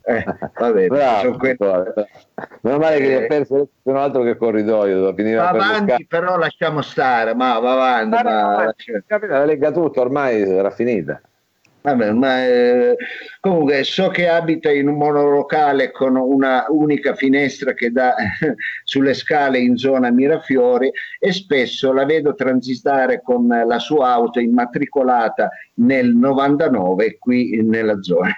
Eh, 0.04 0.24
vabbè, 0.58 0.86
Bravo, 0.88 1.36
que- 1.36 1.56
meno 2.62 2.78
male 2.78 2.98
che 2.98 3.12
eh, 3.12 3.24
ha 3.24 3.26
perso 3.28 3.68
non 3.82 3.96
altro 3.96 4.24
che 4.24 4.36
corridoio 4.36 5.14
va 5.14 5.48
avanti 5.48 6.06
però 6.08 6.36
lasciamo 6.36 6.82
stare 6.82 7.36
ma 7.36 7.60
va 7.60 7.72
avanti 7.72 8.10
ma, 8.10 8.22
ma, 8.22 8.64
lascia... 8.64 9.00
la 9.28 9.44
lega 9.44 9.70
tutto 9.70 10.00
ormai 10.00 10.42
era 10.42 10.70
finita 10.70 11.20
Vabbè, 11.82 12.12
ma, 12.12 12.46
eh, 12.46 12.96
comunque 13.40 13.82
so 13.82 14.08
che 14.08 14.28
abita 14.28 14.70
in 14.70 14.86
un 14.86 14.96
monolocale 14.96 15.90
con 15.90 16.14
una 16.14 16.66
unica 16.68 17.14
finestra 17.16 17.74
che 17.74 17.90
dà 17.90 18.14
sulle 18.84 19.14
scale 19.14 19.58
in 19.58 19.76
zona 19.76 20.12
Mirafiori 20.12 20.92
e 21.18 21.32
spesso 21.32 21.92
la 21.92 22.04
vedo 22.04 22.34
transitare 22.34 23.20
con 23.20 23.48
la 23.48 23.78
sua 23.80 24.12
auto 24.12 24.38
immatricolata 24.38 25.50
nel 25.74 26.14
99 26.14 27.18
qui 27.18 27.60
nella 27.64 28.00
zona. 28.00 28.36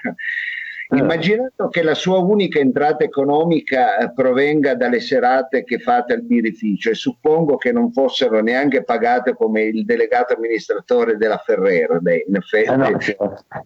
Eh. 0.94 0.98
Immaginando 0.98 1.68
che 1.68 1.82
la 1.82 1.94
sua 1.94 2.18
unica 2.18 2.58
entrata 2.58 3.04
economica 3.04 3.98
eh, 3.98 4.12
provenga 4.12 4.74
dalle 4.74 5.00
serate 5.00 5.64
che 5.64 5.78
fate 5.78 6.14
al 6.14 6.22
birrificio 6.22 6.90
e 6.90 6.94
suppongo 6.94 7.56
che 7.56 7.72
non 7.72 7.92
fossero 7.92 8.40
neanche 8.40 8.84
pagate 8.84 9.34
come 9.34 9.62
il 9.62 9.84
delegato 9.84 10.34
amministratore 10.34 11.16
della 11.16 11.38
Ferrera, 11.38 11.98
in 11.98 12.36
effetti. 12.36 12.68
Ah, 12.68 12.76
no, 12.76 12.98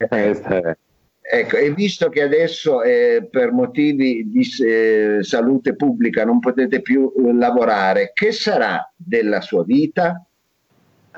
eh, 0.09 0.77
ecco, 1.21 1.57
e 1.57 1.73
visto 1.75 2.09
che 2.09 2.23
adesso 2.23 2.83
eh, 2.83 3.29
per 3.31 3.53
motivi 3.53 4.29
di 4.31 4.47
eh, 4.65 5.19
salute 5.21 5.77
pubblica 5.77 6.25
non 6.25 6.39
potete 6.39 6.81
più 6.81 7.13
eh, 7.17 7.35
lavorare, 7.35 8.13
che 8.15 8.33
sarà 8.33 8.91
della 8.97 9.41
sua 9.41 9.65
vita? 9.65 10.23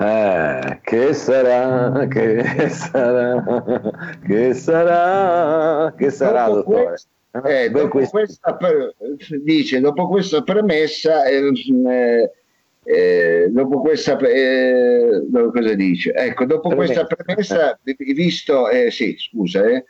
Eh, 0.01 0.79
che 0.81 1.13
sarà, 1.13 2.07
che 2.07 2.69
sarà, 2.69 3.43
che 4.25 4.53
sarà, 4.55 5.93
che 5.95 6.09
sarà, 6.09 6.45
dopo 6.47 6.71
dottore? 6.71 6.83
Questo, 6.85 7.09
eh, 7.43 7.69
dopo 7.69 8.09
questa, 8.09 8.57
dice, 9.43 9.79
dopo 9.79 10.07
questa 10.07 10.41
premessa, 10.41 11.25
eh, 11.25 11.51
eh, 11.87 12.31
Eh, 12.83 13.49
dopo 13.51 13.79
questa 13.81 14.17
eh, 14.17 15.21
cosa 15.31 15.73
dice? 15.75 16.13
Ecco, 16.13 16.45
dopo 16.45 16.73
questa 16.73 17.05
premessa, 17.05 17.79
visto, 17.83 18.69
eh, 18.69 18.89
sì, 18.89 19.15
scusa, 19.19 19.63
eh, 19.67 19.85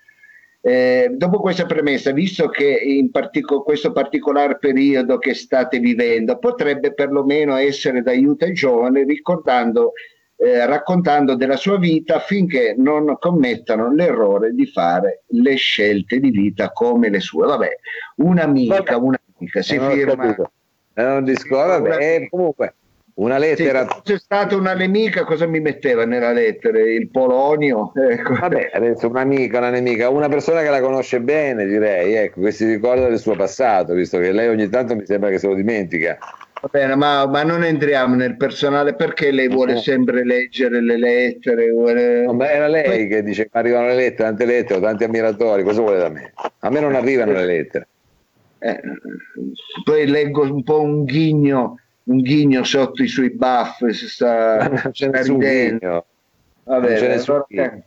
eh, 0.63 1.09
dopo 1.15 1.39
questa 1.39 1.65
premessa, 1.65 2.11
visto 2.11 2.47
che 2.49 2.65
in 2.65 3.09
partico- 3.09 3.63
questo 3.63 3.91
particolare 3.91 4.59
periodo 4.59 5.17
che 5.17 5.33
state 5.33 5.79
vivendo 5.79 6.37
potrebbe 6.37 6.93
perlomeno 6.93 7.55
essere 7.55 8.03
d'aiuto 8.03 8.45
ai 8.45 8.53
giovani, 8.53 9.03
ricordando, 9.03 9.93
eh, 10.35 10.65
raccontando 10.67 11.35
della 11.35 11.55
sua 11.55 11.77
vita 11.77 12.17
affinché 12.17 12.75
non 12.77 13.17
commettano 13.19 13.91
l'errore 13.91 14.53
di 14.53 14.67
fare 14.67 15.23
le 15.27 15.55
scelte 15.55 16.19
di 16.19 16.29
vita 16.29 16.71
come 16.71 17.09
le 17.09 17.19
sue. 17.19 17.47
Vabbè, 17.47 17.77
un'amica, 18.17 18.97
un'amica 18.97 19.61
si 19.61 19.79
firma. 19.79 20.35
È 20.93 21.03
un 21.03 21.23
discorso, 21.23 21.81
vabbè, 21.81 22.27
comunque 22.29 22.75
una 23.21 23.37
lettera. 23.37 23.81
Se 23.81 23.87
fosse 23.87 24.17
stata 24.17 24.55
una 24.55 24.73
nemica, 24.73 25.23
cosa 25.23 25.45
mi 25.45 25.59
metteva 25.59 26.05
nella 26.05 26.31
lettera? 26.31 26.79
Il 26.79 27.09
polonio? 27.09 27.91
Ecco. 27.95 28.33
Vabbè, 28.33 28.71
adesso 28.73 29.07
un'amica, 29.07 29.59
una 29.59 29.69
nemica, 29.69 30.09
una 30.09 30.27
persona 30.27 30.61
che 30.61 30.69
la 30.69 30.81
conosce 30.81 31.21
bene, 31.21 31.65
direi, 31.65 32.15
ecco, 32.15 32.41
che 32.41 32.51
si 32.51 32.65
ricorda 32.65 33.07
del 33.07 33.19
suo 33.19 33.35
passato, 33.35 33.93
visto 33.93 34.17
che 34.17 34.31
lei 34.31 34.47
ogni 34.47 34.67
tanto 34.69 34.95
mi 34.95 35.05
sembra 35.05 35.29
che 35.29 35.37
se 35.37 35.47
lo 35.47 35.53
dimentica. 35.53 36.17
Va 36.61 36.69
bene, 36.71 36.95
ma, 36.95 37.25
ma 37.27 37.43
non 37.43 37.63
entriamo 37.63 38.15
nel 38.15 38.37
personale 38.37 38.93
perché 38.93 39.31
lei 39.31 39.47
vuole 39.47 39.77
sempre 39.77 40.23
leggere 40.23 40.81
le 40.81 40.97
lettere. 40.97 41.71
Vuole... 41.71 42.25
No, 42.25 42.33
ma 42.33 42.51
era 42.51 42.67
lei 42.67 43.07
che 43.07 43.23
dice 43.23 43.49
che 43.49 43.57
arrivano 43.57 43.87
le 43.87 43.95
lettere, 43.95 44.29
tante 44.29 44.45
lettere, 44.45 44.79
tanti 44.79 45.03
ammiratori, 45.03 45.63
cosa 45.63 45.81
vuole 45.81 45.97
da 45.97 46.09
me? 46.09 46.33
A 46.59 46.69
me 46.69 46.79
non 46.79 46.93
arrivano 46.93 47.31
le 47.31 47.45
lettere. 47.45 47.87
Eh, 48.59 48.79
poi 49.83 50.05
leggo 50.05 50.43
un 50.43 50.61
po' 50.61 50.81
un 50.81 51.03
ghigno 51.03 51.77
un 52.11 52.21
ghigno 52.21 52.63
sotto 52.63 53.01
i 53.01 53.07
suoi 53.07 53.31
buff, 53.31 53.85
si 53.87 54.07
sta, 54.07 54.89
sta 54.91 55.21
ridendo. 55.21 56.05
Vabbè, 56.63 56.95
allora, 56.95 57.79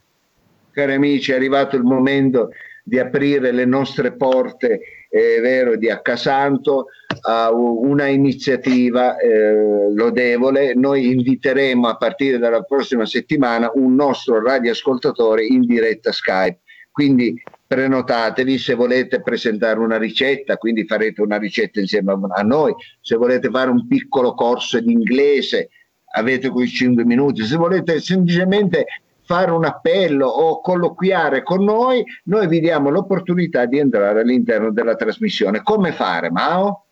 cari 0.71 0.95
amici, 0.95 1.33
è 1.33 1.37
arrivato 1.37 1.77
il 1.77 1.85
momento 1.85 2.51
di 2.83 2.99
aprire 2.99 3.53
le 3.53 3.65
nostre 3.65 4.13
porte, 4.13 4.81
è 5.09 5.41
vero, 5.41 5.77
di 5.77 5.89
Accasanto 5.89 6.89
a 7.23 7.53
una 7.53 8.07
iniziativa 8.07 9.17
eh, 9.17 9.93
lodevole. 9.95 10.75
Noi 10.75 11.11
inviteremo 11.13 11.87
a 11.87 11.97
partire 11.97 12.39
dalla 12.39 12.63
prossima 12.63 13.07
settimana 13.07 13.71
un 13.75 13.95
nostro 13.95 14.43
radioascoltatore 14.43 15.47
in 15.47 15.65
diretta 15.65 16.13
Skype. 16.13 16.59
Quindi 16.91 17.41
prenotatevi 17.67 18.59
se 18.59 18.75
volete 18.75 19.23
presentare 19.23 19.79
una 19.79 19.97
ricetta, 19.97 20.57
quindi 20.57 20.87
farete 20.87 21.23
una 21.23 21.39
ricetta 21.39 21.81
insieme 21.81 22.13
a 22.13 22.43
noi, 22.43 22.75
se 23.01 23.17
volete 23.17 23.49
fare 23.51 23.71
un 23.71 23.87
piccolo 23.87 24.35
corso 24.35 24.81
di 24.81 24.93
inglese, 24.93 25.71
avete 26.15 26.51
quei 26.51 26.69
5 26.69 27.05
minuti, 27.05 27.45
se 27.45 27.57
volete 27.57 28.01
semplicemente 28.01 28.85
fare 29.25 29.51
un 29.51 29.65
appello 29.65 30.27
o 30.27 30.61
colloquiare 30.61 31.43
con 31.43 31.65
noi, 31.65 32.05
noi 32.25 32.47
vi 32.47 32.61
diamo 32.61 32.91
l'opportunità 32.91 33.65
di 33.65 33.79
entrare 33.79 34.21
all'interno 34.21 34.71
della 34.71 34.97
trasmissione. 34.97 35.63
Come 35.63 35.93
fare, 35.93 36.31
Mao? 36.31 36.85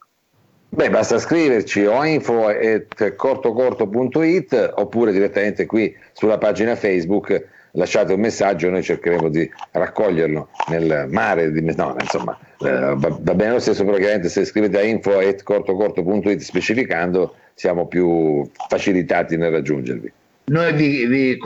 Beh, 0.71 0.89
basta 0.89 1.19
scriverci 1.19 1.85
o 1.85 2.03
info.cortocorto.it 2.03 4.73
oppure 4.77 5.13
direttamente 5.13 5.67
qui 5.67 5.95
sulla 6.13 6.39
pagina 6.39 6.77
Facebook 6.77 7.61
lasciate 7.73 8.13
un 8.13 8.21
messaggio 8.21 8.69
noi 8.71 8.83
cercheremo 8.83 9.29
di 9.29 9.49
raccoglierlo 9.71 10.49
nel 10.69 11.07
mare 11.11 11.51
di 11.53 11.63
no, 11.75 11.97
insomma 11.99 12.39
eh, 12.61 12.95
va, 12.97 13.19
va, 13.21 13.35
bene 13.35 13.53
lo 13.53 13.61
stesso 13.61 13.85
però 13.85 13.97
chiaramente 13.97 14.29
se 14.29 14.45
scrivete 14.45 14.79
a 14.79 14.83
info.cortocorto.it 14.83 16.41
specificando 16.41 17.35
siamo 17.55 17.87
più 17.87 18.49
facilitati 18.69 19.37
nel 19.37 19.51
raggiungervi 19.51 20.13
noi 20.45 20.73
vi, 20.75 21.07
vi, 21.07 21.39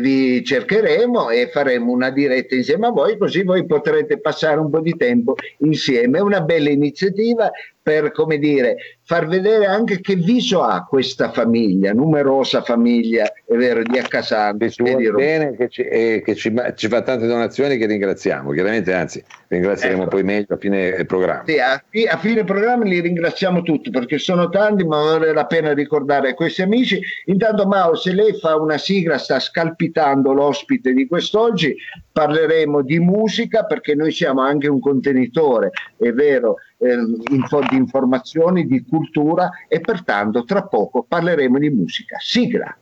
vi 0.00 0.44
cercheremo 0.44 1.28
e 1.28 1.50
faremo 1.52 1.92
una 1.92 2.10
diretta 2.10 2.54
insieme 2.54 2.86
a 2.86 2.90
voi 2.90 3.18
così 3.18 3.42
voi 3.42 3.66
potrete 3.66 4.18
passare 4.18 4.58
un 4.58 4.70
po' 4.70 4.80
di 4.80 4.96
tempo 4.96 5.36
insieme. 5.58 6.18
È 6.18 6.22
una 6.22 6.40
bella 6.40 6.70
iniziativa 6.70 7.50
per, 7.84 8.12
come 8.12 8.38
dire, 8.38 8.76
far 9.02 9.26
vedere 9.26 9.66
anche 9.66 10.00
che 10.00 10.14
viso 10.14 10.62
ha 10.62 10.86
questa 10.86 11.30
famiglia, 11.30 11.92
numerosa 11.92 12.62
famiglia, 12.62 13.30
è 13.44 13.54
vero, 13.56 13.82
di 13.82 13.98
Accasanti. 13.98 14.64
e 14.64 14.96
di 14.96 15.10
bene, 15.10 15.54
che, 15.54 15.68
ci, 15.68 15.82
eh, 15.82 16.22
che 16.24 16.34
ci, 16.34 16.50
ci, 16.76 16.88
fa 16.88 17.02
tante 17.02 17.26
donazioni 17.26 17.76
che 17.76 17.84
ringraziamo, 17.84 18.52
chiaramente, 18.52 18.94
anzi, 18.94 19.22
ringrazieremo 19.48 20.04
ecco. 20.04 20.10
poi 20.12 20.22
meglio 20.22 20.54
a 20.54 20.56
fine 20.56 21.04
programma. 21.04 21.42
Sì, 21.44 21.58
a, 21.58 21.74
a, 22.10 22.16
fine 22.16 22.44
programma 22.44 22.84
li 22.84 23.00
ringraziamo 23.00 23.60
tutti 23.60 23.90
perché 23.90 24.16
sono 24.16 24.48
tanti, 24.48 24.82
ma 24.84 25.02
vale 25.02 25.34
la 25.34 25.44
pena 25.44 25.74
ricordare 25.74 26.32
questi 26.32 26.62
amici. 26.62 26.98
Intanto 27.26 27.66
Mao, 27.66 27.94
se 27.96 28.14
lei 28.14 28.32
fa 28.38 28.56
una 28.56 28.78
sigla, 28.78 29.18
sta 29.18 29.38
scalpitando 29.38 30.32
l'ospite 30.32 30.94
di 30.94 31.06
quest'oggi, 31.06 31.76
parleremo 32.14 32.82
di 32.82 33.00
musica 33.00 33.64
perché 33.64 33.96
noi 33.96 34.12
siamo 34.12 34.40
anche 34.40 34.68
un 34.68 34.78
contenitore, 34.78 35.72
è 35.98 36.12
vero, 36.12 36.58
eh, 36.78 36.94
info, 37.32 37.58
di 37.68 37.74
informazioni, 37.74 38.66
di 38.66 38.84
cultura 38.88 39.50
e 39.66 39.80
pertanto 39.80 40.44
tra 40.44 40.62
poco 40.62 41.02
parleremo 41.02 41.58
di 41.58 41.70
musica. 41.70 42.16
Sigla. 42.20 42.76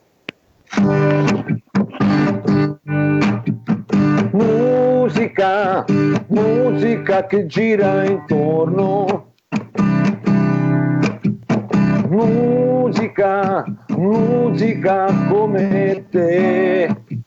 Musica, 4.33 5.85
musica 6.29 7.27
che 7.27 7.47
gira 7.47 8.05
intorno. 8.05 9.33
Musica, 12.11 13.65
musica 13.97 15.07
come 15.31 16.05
te. 16.11 17.22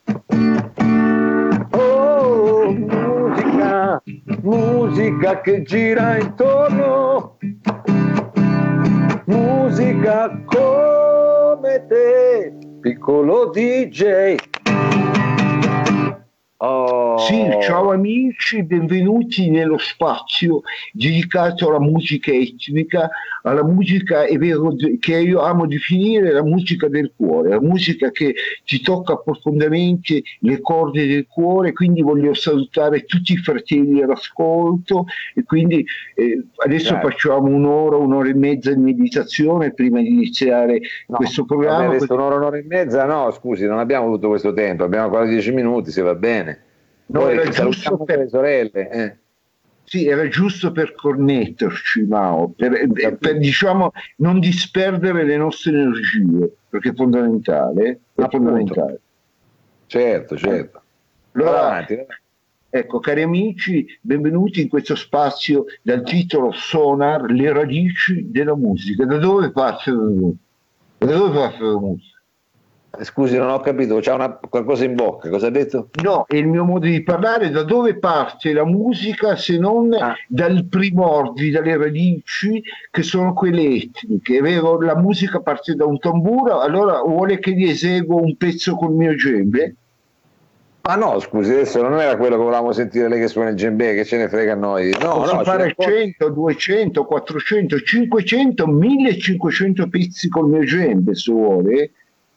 Musica 5.26 5.42
che 5.42 5.62
gira 5.64 6.18
intorno, 6.18 7.38
musica 9.26 10.30
come 10.46 11.86
te, 11.88 12.54
piccolo 12.80 13.50
DJ. 13.50 14.36
Oh. 16.58 17.05
Sì, 17.18 17.50
ciao 17.62 17.92
amici, 17.92 18.64
benvenuti 18.64 19.50
nello 19.50 19.78
spazio 19.78 20.62
dedicato 20.92 21.70
alla 21.70 21.80
musica 21.80 22.32
etnica, 22.32 23.10
alla 23.44 23.64
musica 23.64 24.26
vero, 24.38 24.74
che 25.00 25.20
io 25.20 25.42
amo 25.42 25.68
definire 25.68 26.32
la 26.32 26.44
musica 26.44 26.88
del 26.88 27.14
cuore, 27.16 27.50
la 27.50 27.62
musica 27.62 28.12
che 28.12 28.34
ci 28.64 28.82
tocca 28.82 29.18
profondamente 29.18 30.22
le 30.40 30.60
corde 30.62 31.08
del 31.08 31.28
cuore, 31.28 31.74
quindi 31.74 32.02
voglio 32.02 32.34
salutare 32.34 33.06
tutti 33.06 33.34
i 33.34 33.38
fratelli 33.38 34.02
all'ascolto 34.02 35.06
e 35.34 35.44
quindi 35.44 35.86
eh, 36.16 36.44
adesso 36.64 36.94
Grazie. 36.94 37.10
facciamo 37.10 37.48
un'ora, 37.48 37.98
un'ora 37.98 38.30
e 38.30 38.34
mezza 38.34 38.74
di 38.74 38.82
meditazione 38.82 39.74
prima 39.74 40.00
di 40.02 40.10
iniziare 40.10 40.82
no, 41.08 41.18
questo 41.18 41.46
programma. 41.46 41.88
Adesso 41.88 42.14
un'ora, 42.14 42.36
un'ora 42.36 42.58
e 42.58 42.66
mezza, 42.68 43.06
no, 43.06 43.32
scusi, 43.32 43.66
non 43.66 43.80
abbiamo 43.80 44.12
tutto 44.12 44.30
questo 44.30 44.54
tempo, 44.54 44.84
abbiamo 44.84 45.06
ancora 45.06 45.26
dieci 45.26 45.52
minuti, 45.52 45.92
se 45.92 46.02
va 46.02 46.16
bene. 46.16 46.65
No, 47.08 47.30
era 47.30 47.50
giusto 47.50 47.98
per 47.98 48.20
le 48.20 48.28
sorelle. 48.28 48.90
Eh. 48.90 49.18
Sì, 49.84 50.08
era 50.08 50.28
giusto 50.28 50.72
per 50.72 50.96
connetterci, 50.96 52.06
Mao, 52.06 52.50
per, 52.50 52.88
per, 53.20 53.38
diciamo 53.38 53.92
non 54.18 54.40
disperdere 54.40 55.24
le 55.24 55.38
nostre 55.38 55.74
energie, 55.74 56.56
perché 56.70 56.90
è 56.90 56.94
fondamentale. 56.94 58.00
È 58.16 58.28
fondamentale. 58.28 59.00
Certo, 59.86 60.36
certo. 60.38 60.82
Allora, 61.34 61.68
avanti, 61.68 61.98
ecco, 62.68 63.00
cari 63.00 63.22
amici, 63.22 63.86
benvenuti 64.02 64.62
in 64.62 64.70
questo 64.70 64.96
spazio 64.96 65.66
dal 65.84 66.02
titolo 66.04 66.52
Sonar, 66.52 67.30
le 67.30 67.54
radici 67.54 68.32
della 68.32 68.56
musica. 68.56 69.06
Da 69.06 69.18
dove 69.18 69.52
parte 69.52 69.92
la 69.92 69.98
musica? 69.98 70.38
Da 70.98 71.06
dove 71.06 71.38
parte 71.38 71.64
la 71.64 71.80
musica? 71.80 72.15
Scusi, 73.02 73.38
non 73.38 73.50
ho 73.50 73.60
capito, 73.60 74.00
c'è 74.00 74.14
una, 74.14 74.32
qualcosa 74.32 74.86
in 74.86 74.96
bocca, 74.96 75.30
cosa 75.30 75.48
ha 75.48 75.50
detto? 75.50 75.90
No, 76.04 76.26
è 76.28 76.36
il 76.36 76.48
mio 76.48 76.64
modo 76.64 76.86
di 76.86 77.04
parlare, 77.04 77.50
da 77.50 77.64
dove 77.64 77.98
parte 77.98 78.54
la 78.54 78.66
musica 78.66 79.36
se 79.36 79.58
non 79.58 79.94
ah. 79.94 80.16
dal 80.28 80.66
primordi, 80.66 81.52
dalle 81.52 81.78
radici 81.78 82.62
che 82.92 83.04
sono 83.04 83.34
quelle 83.34 83.64
etniche, 83.64 84.38
è 84.38 84.42
vero? 84.42 84.80
La 84.82 84.96
musica 84.96 85.42
parte 85.42 85.76
da 85.76 85.86
un 85.86 86.00
tamburo, 86.00 86.60
allora 86.60 87.02
vuole 87.02 87.40
che 87.40 87.52
gli 87.52 87.68
eseguo 87.68 88.22
un 88.22 88.36
pezzo 88.38 88.76
col 88.76 88.94
mio 88.94 89.16
gembe? 89.16 89.76
Ma 90.88 90.96
no, 90.96 91.20
scusi, 91.20 91.52
adesso 91.52 91.82
non 91.82 92.00
era 92.00 92.16
quello 92.16 92.36
che 92.36 92.44
volevamo 92.44 92.72
sentire 92.72 93.10
lei 93.10 93.20
che 93.20 93.28
suona 93.28 93.50
il 93.50 93.56
djembe, 93.56 93.96
che 93.96 94.06
ce 94.06 94.18
ne 94.18 94.30
frega 94.30 94.54
a 94.54 94.56
noi. 94.56 94.92
No, 95.02 95.16
Posso 95.16 95.38
no, 95.38 95.44
fare 95.44 95.74
100, 95.76 96.30
200, 96.30 97.06
400, 97.06 97.80
500, 97.80 98.68
1500 98.68 99.90
pezzi 99.90 100.30
col 100.30 100.48
mio 100.48 100.64
gembe 100.64 101.16
se 101.16 101.32
vuole 101.32 101.92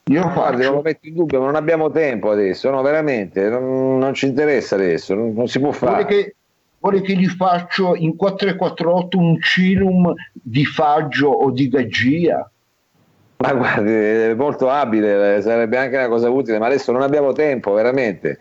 io 0.09 0.33
guardi, 0.33 0.65
non 0.65 0.75
lo 0.75 0.83
metto 0.83 1.07
in 1.07 1.15
dubbio, 1.15 1.39
ma 1.41 1.47
non 1.47 1.55
abbiamo 1.55 1.91
tempo 1.91 2.31
adesso, 2.31 2.71
no, 2.71 2.83
veramente, 2.83 3.49
non, 3.49 3.99
non 3.99 4.15
ci 4.15 4.27
interessa 4.27 4.75
adesso, 4.75 5.15
non, 5.15 5.33
non 5.35 5.49
si 5.49 5.61
può 5.61 5.71
fare. 5.73 5.93
Vuole 5.93 6.07
che, 6.07 6.37
vuole 6.79 7.01
che, 7.03 7.15
gli 7.15 7.27
faccio 7.27 7.95
in 7.95 8.17
448 8.17 9.19
un 9.19 9.41
cinum 9.41 10.13
di 10.33 10.65
faggio 10.65 11.29
o 11.29 11.51
di 11.51 11.69
gaggia? 11.69 12.51
Ma 13.37 13.53
guardi, 13.53 13.93
è 13.93 14.35
molto 14.35 14.69
abile, 14.69 15.41
sarebbe 15.43 15.77
anche 15.77 15.97
una 15.97 16.09
cosa 16.09 16.29
utile, 16.31 16.59
ma 16.59 16.67
adesso 16.67 16.91
non 16.91 17.03
abbiamo 17.03 17.33
tempo, 17.33 17.73
veramente. 17.73 18.41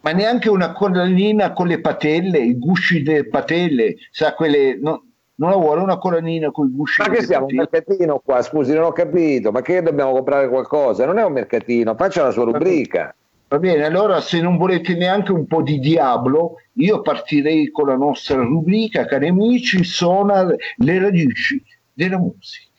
Ma 0.00 0.10
neanche 0.10 0.50
una 0.50 0.72
collanina 0.72 1.52
con 1.52 1.66
le 1.66 1.80
patelle, 1.80 2.38
i 2.38 2.58
gusci 2.58 3.02
delle 3.02 3.26
patelle, 3.26 3.94
sa 4.10 4.34
quelle... 4.34 4.76
No, 4.78 5.03
non 5.36 5.50
la 5.50 5.56
vuole 5.56 5.80
una 5.80 5.98
collanina 5.98 6.50
con 6.50 6.68
i 6.68 6.72
gusci 6.72 7.02
ma 7.02 7.08
che 7.08 7.22
siamo 7.22 7.46
un 7.46 7.56
mercatino 7.56 8.20
qua? 8.24 8.42
Scusi 8.42 8.72
non 8.72 8.84
ho 8.84 8.92
capito. 8.92 9.50
Ma 9.50 9.62
che 9.62 9.82
dobbiamo 9.82 10.12
comprare 10.12 10.48
qualcosa? 10.48 11.04
Non 11.06 11.18
è 11.18 11.24
un 11.24 11.32
mercatino 11.32 11.94
faccia 11.96 12.22
la 12.22 12.30
sua 12.30 12.44
rubrica. 12.44 13.14
Va 13.48 13.58
bene, 13.58 13.84
allora 13.84 14.20
se 14.20 14.40
non 14.40 14.56
volete 14.56 14.94
neanche 14.94 15.30
un 15.30 15.46
po' 15.46 15.62
di 15.62 15.78
diavolo, 15.78 16.54
io 16.74 17.02
partirei 17.02 17.70
con 17.70 17.86
la 17.86 17.96
nostra 17.96 18.36
rubrica, 18.36 19.04
cari 19.04 19.28
amici, 19.28 19.84
sono 19.84 20.54
le 20.76 20.98
radici 20.98 21.62
della 21.92 22.18
musica. 22.18 22.73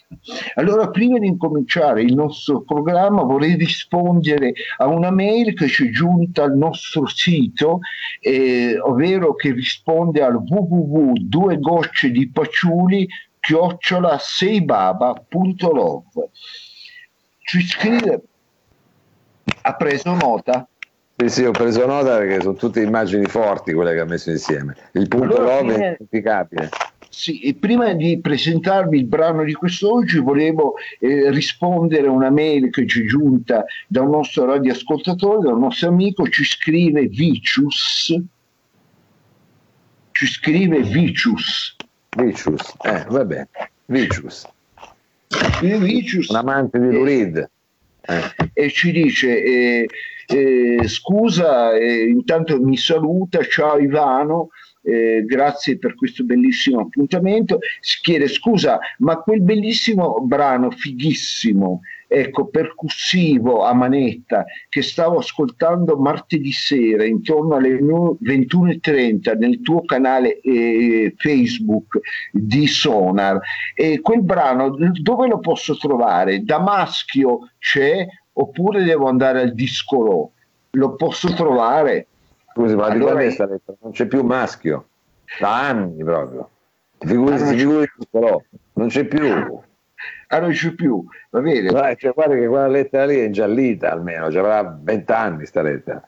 Allora, 0.55 0.89
prima 0.89 1.19
di 1.19 1.27
incominciare 1.27 2.01
il 2.01 2.13
nostro 2.13 2.61
programma, 2.61 3.23
vorrei 3.23 3.55
rispondere 3.55 4.53
a 4.77 4.87
una 4.87 5.11
mail 5.11 5.53
che 5.53 5.67
ci 5.67 5.87
è 5.87 5.91
giunta 5.91 6.43
al 6.43 6.55
nostro 6.55 7.07
sito, 7.07 7.79
eh, 8.19 8.77
ovvero 8.79 9.35
che 9.35 9.51
risponde 9.51 10.21
al 10.21 10.35
www 10.35 11.59
gocce 11.59 12.11
di 12.11 12.29
paciuli 12.29 13.07
chiocciola 13.39 14.17
seibaba.love. 14.19 16.29
Ci 17.39 17.61
scrive 17.61 18.21
ha 19.61 19.75
preso 19.75 20.13
nota? 20.13 20.67
Sì, 21.17 21.29
sì, 21.29 21.45
ho 21.45 21.51
preso 21.51 21.85
nota 21.85 22.17
perché 22.17 22.41
sono 22.41 22.55
tutte 22.55 22.81
immagini 22.81 23.25
forti 23.25 23.73
quelle 23.73 23.93
che 23.93 23.99
ha 23.99 24.05
messo 24.05 24.31
insieme. 24.31 24.75
Il 24.93 25.07
punto 25.07 25.37
allora, 25.37 25.61
love 25.61 25.73
è 25.73 25.77
identificabile. 25.77 26.69
Sì, 27.15 27.39
e 27.39 27.53
prima 27.55 27.93
di 27.93 28.19
presentarvi 28.19 28.97
il 28.97 29.05
brano 29.05 29.45
di 29.45 29.53
quest'oggi 29.53 30.19
volevo 30.19 30.73
eh, 30.99 31.31
rispondere 31.31 32.07
a 32.07 32.11
una 32.11 32.29
mail 32.29 32.69
che 32.69 32.85
ci 32.85 33.03
è 33.03 33.05
giunta 33.05 33.63
da 33.87 34.01
un 34.01 34.09
nostro 34.09 34.43
radioascoltatore, 34.43 35.47
da 35.47 35.53
un 35.53 35.61
nostro 35.61 35.87
amico, 35.87 36.27
ci 36.27 36.43
scrive 36.43 37.07
Vicius, 37.07 38.21
ci 40.11 40.27
scrive 40.27 40.81
Vicius. 40.81 41.77
Vicius, 42.17 42.75
eh, 42.83 43.05
vabbè, 43.07 43.47
Vicius. 43.85 44.45
Vicius. 45.61 46.27
Un 46.27 46.35
amante 46.35 46.77
di 46.79 46.91
Lurid. 46.91 47.49
Eh. 48.01 48.49
E 48.51 48.69
ci 48.71 48.91
dice... 48.91 49.41
Eh, 49.41 49.87
eh, 50.27 50.87
scusa, 50.87 51.73
eh, 51.75 52.07
intanto 52.07 52.59
mi 52.59 52.77
saluta, 52.77 53.43
ciao 53.43 53.77
Ivano, 53.77 54.49
eh, 54.85 55.23
grazie 55.25 55.77
per 55.79 55.95
questo 55.95 56.23
bellissimo 56.23 56.79
appuntamento. 56.79 57.59
Si 57.79 57.99
chiede 58.01 58.27
scusa, 58.27 58.79
ma 58.99 59.17
quel 59.17 59.41
bellissimo 59.41 60.21
brano 60.21 60.69
fighissimo, 60.69 61.81
ecco, 62.07 62.47
percussivo 62.47 63.63
a 63.63 63.73
manetta 63.73 64.45
che 64.69 64.83
stavo 64.83 65.17
ascoltando 65.17 65.97
martedì 65.97 66.51
sera 66.51 67.03
intorno 67.03 67.55
alle 67.55 67.79
21.30 67.79 69.37
nel 69.37 69.61
tuo 69.61 69.83
canale 69.83 70.39
eh, 70.41 71.13
Facebook 71.17 71.99
di 72.31 72.67
Sonar, 72.67 73.39
e 73.73 73.99
quel 74.01 74.21
brano 74.21 74.69
dove 74.69 75.27
lo 75.27 75.39
posso 75.39 75.75
trovare? 75.77 76.43
Da 76.43 76.59
maschio 76.59 77.49
c'è 77.57 78.05
oppure 78.33 78.83
devo 78.83 79.07
andare 79.07 79.41
al 79.41 79.53
disco 79.53 80.31
Lo 80.71 80.95
posso 80.95 81.33
trovare? 81.33 82.07
Scusi, 82.55 82.73
ma 82.73 82.85
allora, 82.85 83.21
di 83.21 83.35
quando 83.35 83.53
è 83.53 83.61
Non 83.81 83.91
c'è 83.91 84.05
più 84.05 84.23
maschio, 84.23 84.87
da 85.41 85.67
anni 85.67 86.01
proprio. 86.05 86.49
Ti 86.97 87.07
figuri, 87.07 87.37
figuri 87.37 87.89
però, 88.09 88.41
non 88.73 88.87
c'è 88.87 89.03
più. 89.03 89.19
Ah, 90.27 90.39
non 90.39 90.51
c'è 90.51 90.71
più, 90.71 91.03
va 91.29 91.39
bene. 91.39 91.69
Guarda, 91.69 91.95
cioè, 91.95 92.11
guarda 92.11 92.33
che 92.33 92.47
quella 92.47 92.67
lettera 92.67 93.05
lì 93.05 93.19
è 93.19 93.25
ingiallita 93.25 93.91
almeno, 93.91 94.29
ci 94.31 94.37
avrà 94.37 94.77
vent'anni 94.81 95.45
sta 95.45 95.61
lettera. 95.61 96.03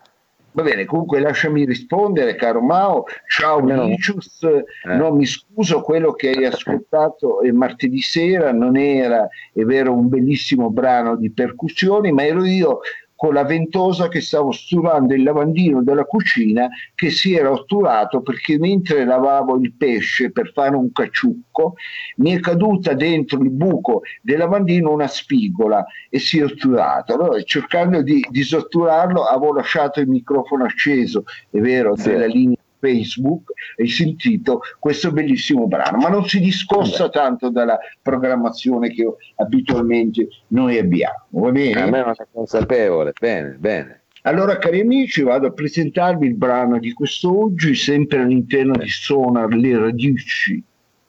Va 0.52 0.64
bene, 0.64 0.86
comunque 0.86 1.20
lasciami 1.20 1.66
rispondere, 1.66 2.36
caro 2.36 2.62
Mao. 2.62 3.06
Ciao 3.28 3.62
Vicius, 3.62 4.42
no. 4.42 4.50
eh. 4.92 4.96
no, 4.96 5.14
mi 5.14 5.26
scuso, 5.26 5.82
quello 5.82 6.14
che 6.14 6.30
hai 6.30 6.46
ascoltato 6.46 7.40
martedì 7.54 8.02
sera 8.02 8.52
non 8.52 8.76
era, 8.76 9.28
è 9.54 9.62
vero, 9.62 9.94
un 9.94 10.10
bellissimo 10.10 10.72
brano 10.72 11.16
di 11.16 11.32
percussioni, 11.32 12.12
ma 12.12 12.26
ero 12.26 12.44
io 12.44 12.80
con 13.18 13.34
la 13.34 13.44
ventosa 13.44 14.10
che 14.10 14.22
stavo 14.22 14.52
sturando 14.52 15.16
il 15.16 15.24
lavandino 15.24 15.82
della 15.82 16.06
cucina 16.06 16.70
che 16.94 17.10
si 17.10 17.34
era 17.34 17.52
otturato 17.52 18.22
perché 18.22 18.60
mentre 18.60 19.06
lavavo 19.06 19.58
il 19.58 19.74
pesce 19.74 20.32
per 20.32 20.52
fare 20.54 20.76
un 20.76 20.92
cacciucco 20.92 21.74
mi 22.18 22.36
è 22.36 22.40
caduta 22.40 22.94
dentro 22.94 23.42
il 23.42 23.50
buco 23.50 24.02
del 24.22 24.38
lavandino 24.38 24.92
una 24.92 25.08
spigola 25.08 25.84
e 26.10 26.20
si 26.20 26.38
è 26.38 26.44
otturato. 26.44 27.16
Allora 27.16 27.42
cercando 27.42 28.04
di 28.04 28.24
disotturarlo 28.30 29.24
avevo 29.24 29.56
lasciato 29.56 30.00
il 30.00 30.08
microfono 30.08 30.66
acceso, 30.66 31.24
è 31.50 31.58
vero, 31.58 31.96
sì. 31.98 32.10
della 32.10 32.28
linea 32.28 32.58
Facebook 32.80 33.52
hai 33.78 33.88
sentito 33.88 34.62
questo 34.80 35.12
bellissimo 35.12 35.68
brano, 35.68 35.98
ma 35.98 36.10
non 36.10 36.28
si 36.28 36.40
discosta 36.40 37.10
tanto 37.10 37.50
dalla 37.50 37.78
programmazione 38.02 38.90
che 38.90 39.06
abitualmente 39.36 40.28
noi 40.48 40.78
abbiamo. 40.78 41.26
Va 41.30 41.52
bene? 41.52 41.82
A 41.82 41.90
me 41.90 42.00
non 42.00 42.14
è 42.18 42.28
consapevole, 42.32 43.14
bene, 43.20 43.58
bene. 43.60 44.02
Allora, 44.24 44.58
cari 44.58 44.82
amici, 44.82 45.22
vado 45.22 45.48
a 45.48 45.52
presentarvi 45.52 46.28
il 46.28 46.36
brano 46.36 46.80
di 46.80 46.92
quest'oggi, 46.92 47.76
sempre 47.76 48.20
all'interno 48.20 48.76
di 48.76 48.90
Sonar 48.90 49.54
Le 49.54 49.78
Radici 49.78 50.64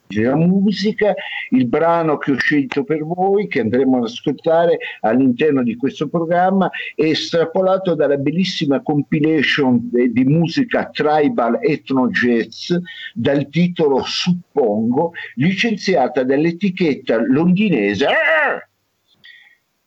la 0.08 0.36
musica, 0.36 1.14
il 1.50 1.66
brano 1.66 2.16
che 2.18 2.32
ho 2.32 2.36
scelto 2.36 2.84
per 2.84 3.04
voi, 3.04 3.46
che 3.46 3.60
andremo 3.60 3.98
ad 3.98 4.04
ascoltare 4.04 4.78
all'interno 5.00 5.62
di 5.62 5.76
questo 5.76 6.08
programma, 6.08 6.70
è 6.94 7.04
estrapolato 7.04 7.94
dalla 7.94 8.16
bellissima 8.16 8.80
compilation 8.82 9.90
di 9.90 10.24
musica 10.24 10.88
tribal 10.90 11.58
ethno 11.60 12.08
jazz 12.08 12.72
dal 13.12 13.48
titolo 13.48 14.02
Suppongo, 14.02 15.12
licenziata 15.34 16.22
dall'etichetta 16.22 17.22
londinese. 17.26 18.06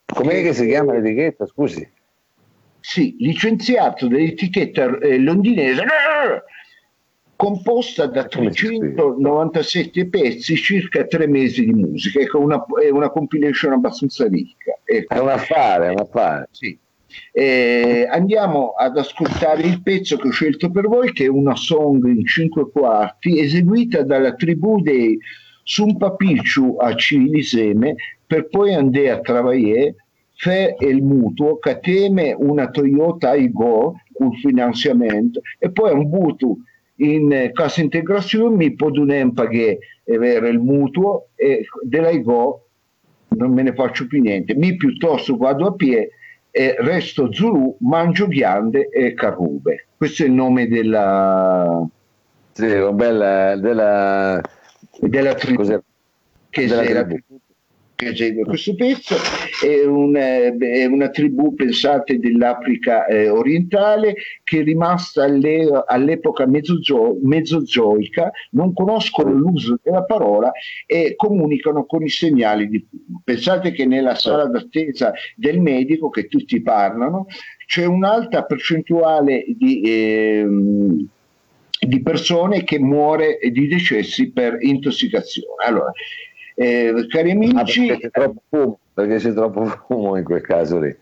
Com'è 0.04 0.42
che 0.42 0.52
si 0.52 0.66
chiama 0.66 0.92
l'etichetta? 0.92 1.46
Scusi. 1.46 1.88
Sì, 2.80 3.14
licenziato 3.20 4.08
dall'etichetta 4.08 4.98
eh, 4.98 5.18
londinese 5.18 5.84
composta 7.42 8.06
da 8.06 8.26
397 8.26 10.06
pezzi, 10.06 10.54
circa 10.54 11.04
tre 11.06 11.26
mesi 11.26 11.64
di 11.64 11.72
musica. 11.72 12.20
Ecco, 12.20 12.38
una, 12.38 12.64
è 12.80 12.88
una 12.88 13.10
compilation 13.10 13.72
abbastanza 13.72 14.28
ricca. 14.28 14.78
Ecco. 14.84 15.12
È 15.12 15.18
un 15.18 15.28
affare, 15.28 15.88
è 15.88 15.90
un 15.90 15.98
affare. 15.98 16.48
Sì. 16.52 16.78
Eh, 17.32 18.06
andiamo 18.08 18.74
ad 18.78 18.96
ascoltare 18.96 19.62
il 19.62 19.82
pezzo 19.82 20.18
che 20.18 20.28
ho 20.28 20.30
scelto 20.30 20.70
per 20.70 20.86
voi, 20.86 21.12
che 21.12 21.24
è 21.24 21.28
una 21.28 21.56
song 21.56 22.06
in 22.06 22.24
cinque 22.24 22.70
quarti, 22.70 23.40
eseguita 23.40 24.04
dalla 24.04 24.34
tribù 24.34 24.80
dei 24.80 25.18
Sumpapicciu 25.64 26.76
a 26.78 26.94
Ciliseme, 26.94 27.96
per 28.24 28.48
poi 28.50 28.72
andare 28.72 29.10
a 29.10 29.20
travagliare 29.20 29.96
Fe 30.36 30.76
il 30.78 31.02
mutuo, 31.02 31.58
Cateme 31.58 32.36
una 32.38 32.70
Toyota 32.70 33.34
Igo 33.34 33.96
con 34.12 34.32
finanziamento 34.34 35.40
e 35.58 35.72
poi 35.72 35.92
un 35.92 36.08
mutuo 36.08 36.56
in 36.96 37.50
cassa 37.52 37.80
integrazione 37.80 38.54
mi 38.54 38.74
potrei 38.74 39.30
pagare 39.32 39.78
il 40.04 40.58
mutuo 40.58 41.28
e 41.34 41.66
dell'AIGO 41.82 42.66
non 43.28 43.52
me 43.52 43.62
ne 43.62 43.74
faccio 43.74 44.06
più 44.06 44.20
niente. 44.20 44.54
Mi 44.54 44.76
piuttosto 44.76 45.36
vado 45.36 45.66
a 45.66 45.74
piedi 45.74 46.08
e 46.50 46.76
resto 46.78 47.32
Zulu, 47.32 47.76
mangio 47.80 48.26
ghiande 48.26 48.88
e 48.90 49.14
carrube. 49.14 49.86
Questo 49.96 50.22
è 50.22 50.26
il 50.26 50.32
nome 50.32 50.68
della... 50.68 51.82
Sì, 52.52 52.66
bella, 52.92 53.56
della... 53.56 53.56
della. 53.56 54.40
Che 54.90 55.08
della 55.08 55.34
tribù 55.34 55.64
che 56.52 56.68
esegue 58.08 58.44
questo 58.44 58.74
pezzo, 58.74 59.14
è, 59.64 59.84
un, 59.84 60.14
è 60.14 60.84
una 60.84 61.08
tribù, 61.10 61.54
pensate, 61.54 62.18
dell'Africa 62.18 63.06
eh, 63.06 63.28
orientale 63.28 64.14
che 64.42 64.60
è 64.60 64.62
rimasta 64.62 65.24
alle, 65.24 65.68
all'epoca 65.86 66.46
mezzozo, 66.46 67.18
mezzozoica, 67.22 68.30
non 68.50 68.72
conoscono 68.72 69.32
l'uso 69.32 69.78
della 69.82 70.04
parola 70.04 70.52
e 70.86 71.14
comunicano 71.16 71.84
con 71.84 72.02
i 72.02 72.08
segnali 72.08 72.68
di. 72.68 72.86
Pensate 73.24 73.72
che 73.72 73.86
nella 73.86 74.14
sala 74.14 74.46
d'attesa 74.46 75.12
del 75.36 75.60
medico, 75.60 76.10
che 76.10 76.26
tutti 76.26 76.60
parlano, 76.62 77.26
c'è 77.66 77.84
un'alta 77.84 78.44
percentuale 78.44 79.44
di... 79.48 79.80
Eh, 79.80 80.46
di 81.84 82.00
persone 82.00 82.62
che 82.62 82.78
muore 82.78 83.40
di 83.50 83.66
decessi 83.66 84.30
per 84.30 84.56
intossicazione. 84.60 85.64
Allora, 85.66 85.90
eh, 86.54 87.06
cari 87.08 87.30
amici... 87.30 87.90
Ah, 87.90 87.96
perché, 87.96 88.08
c'è 88.08 88.10
troppo 88.10 88.42
fumo, 88.48 88.78
perché 88.94 89.16
c'è 89.16 89.32
troppo 89.32 89.64
fumo 89.86 90.16
in 90.16 90.24
quel 90.24 90.40
caso 90.40 90.80
lì. 90.80 90.96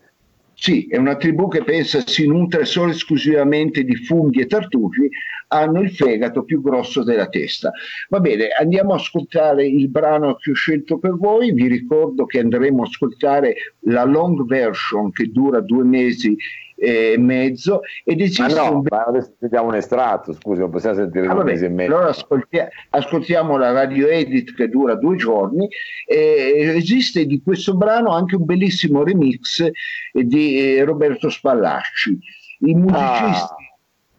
Sì, 0.53 0.85
è 0.87 0.97
una 0.97 1.15
tribù 1.15 1.47
che 1.47 1.63
pensa 1.63 2.03
si 2.05 2.27
nutre 2.27 2.65
solo 2.65 2.91
esclusivamente 2.91 3.83
di 3.83 3.95
funghi 3.95 4.41
e 4.41 4.45
tartufi, 4.45 5.09
hanno 5.47 5.81
il 5.81 5.91
fegato 5.91 6.43
più 6.43 6.61
grosso 6.61 7.03
della 7.03 7.27
testa. 7.29 7.71
Va 8.09 8.19
bene, 8.19 8.49
andiamo 8.49 8.93
a 8.93 8.97
ascoltare 8.97 9.65
il 9.65 9.89
brano 9.89 10.35
che 10.35 10.51
ho 10.51 10.53
scelto 10.53 10.99
per 10.99 11.15
voi. 11.17 11.51
Vi 11.51 11.67
ricordo 11.67 12.25
che 12.25 12.39
andremo 12.39 12.83
a 12.83 12.85
ascoltare 12.85 13.55
la 13.85 14.03
long 14.03 14.45
version 14.45 15.11
che 15.11 15.31
dura 15.31 15.61
due 15.61 15.83
mesi 15.83 16.37
e 16.83 17.15
mezzo 17.15 17.81
ed 18.03 18.21
esiste 18.21 18.55
ma 18.55 18.69
no, 18.69 18.77
un... 18.77 18.85
ma 18.89 19.03
adesso 19.03 19.33
sentiamo 19.39 19.67
un 19.67 19.75
estratto 19.75 20.33
scusi 20.33 20.61
non 20.61 20.71
possiamo 20.71 20.95
sentire 20.95 21.27
ah, 21.27 21.35
due 21.35 21.43
mesi 21.43 21.65
e 21.65 21.69
mezzo 21.69 21.93
allora 21.93 22.09
ascoltia- 22.09 22.69
ascoltiamo 22.89 23.55
la 23.55 23.71
radio 23.71 24.07
edit 24.07 24.55
che 24.55 24.67
dura 24.67 24.95
due 24.95 25.15
giorni 25.15 25.67
e 26.07 26.73
esiste 26.75 27.27
di 27.27 27.39
questo 27.43 27.75
brano 27.75 28.09
anche 28.09 28.35
un 28.35 28.45
bellissimo 28.45 29.03
remix 29.03 29.69
di 30.11 30.57
eh, 30.57 30.83
Roberto 30.83 31.29
Spallacci 31.29 32.17
i 32.61 32.73
musicisti 32.73 32.97
ah. 32.99 33.55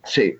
sì, 0.01 0.38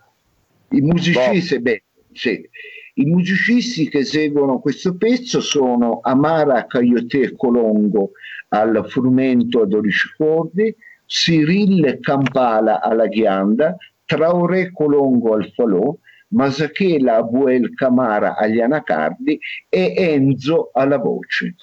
i 0.68 0.80
musicisti 0.80 1.56
boh. 1.56 1.62
beh, 1.62 1.82
sì, 2.12 2.48
i 2.94 3.04
musicisti 3.04 3.88
che 3.88 3.98
eseguono 3.98 4.61
questo 4.61 4.94
pezzo 4.96 5.40
sono 5.40 5.98
Amara 6.02 6.66
Caiote 6.66 7.35
Colongo 7.35 8.12
al 8.50 8.85
frumento 8.88 9.62
a 9.62 9.66
12 9.66 10.14
cordi 10.16 10.76
Cyril 11.12 11.98
Kampala 12.01 12.81
alla 12.81 13.07
ghianda, 13.07 13.77
Traoré 14.07 14.72
Colongo 14.72 15.35
al 15.35 15.53
falò, 15.53 15.94
Masachela 16.29 17.16
Abuel 17.16 17.75
Camara 17.75 18.35
agli 18.35 18.61
anacardi 18.61 19.38
e 19.68 19.92
Enzo 19.94 20.70
alla 20.72 20.96
voce. 20.96 21.57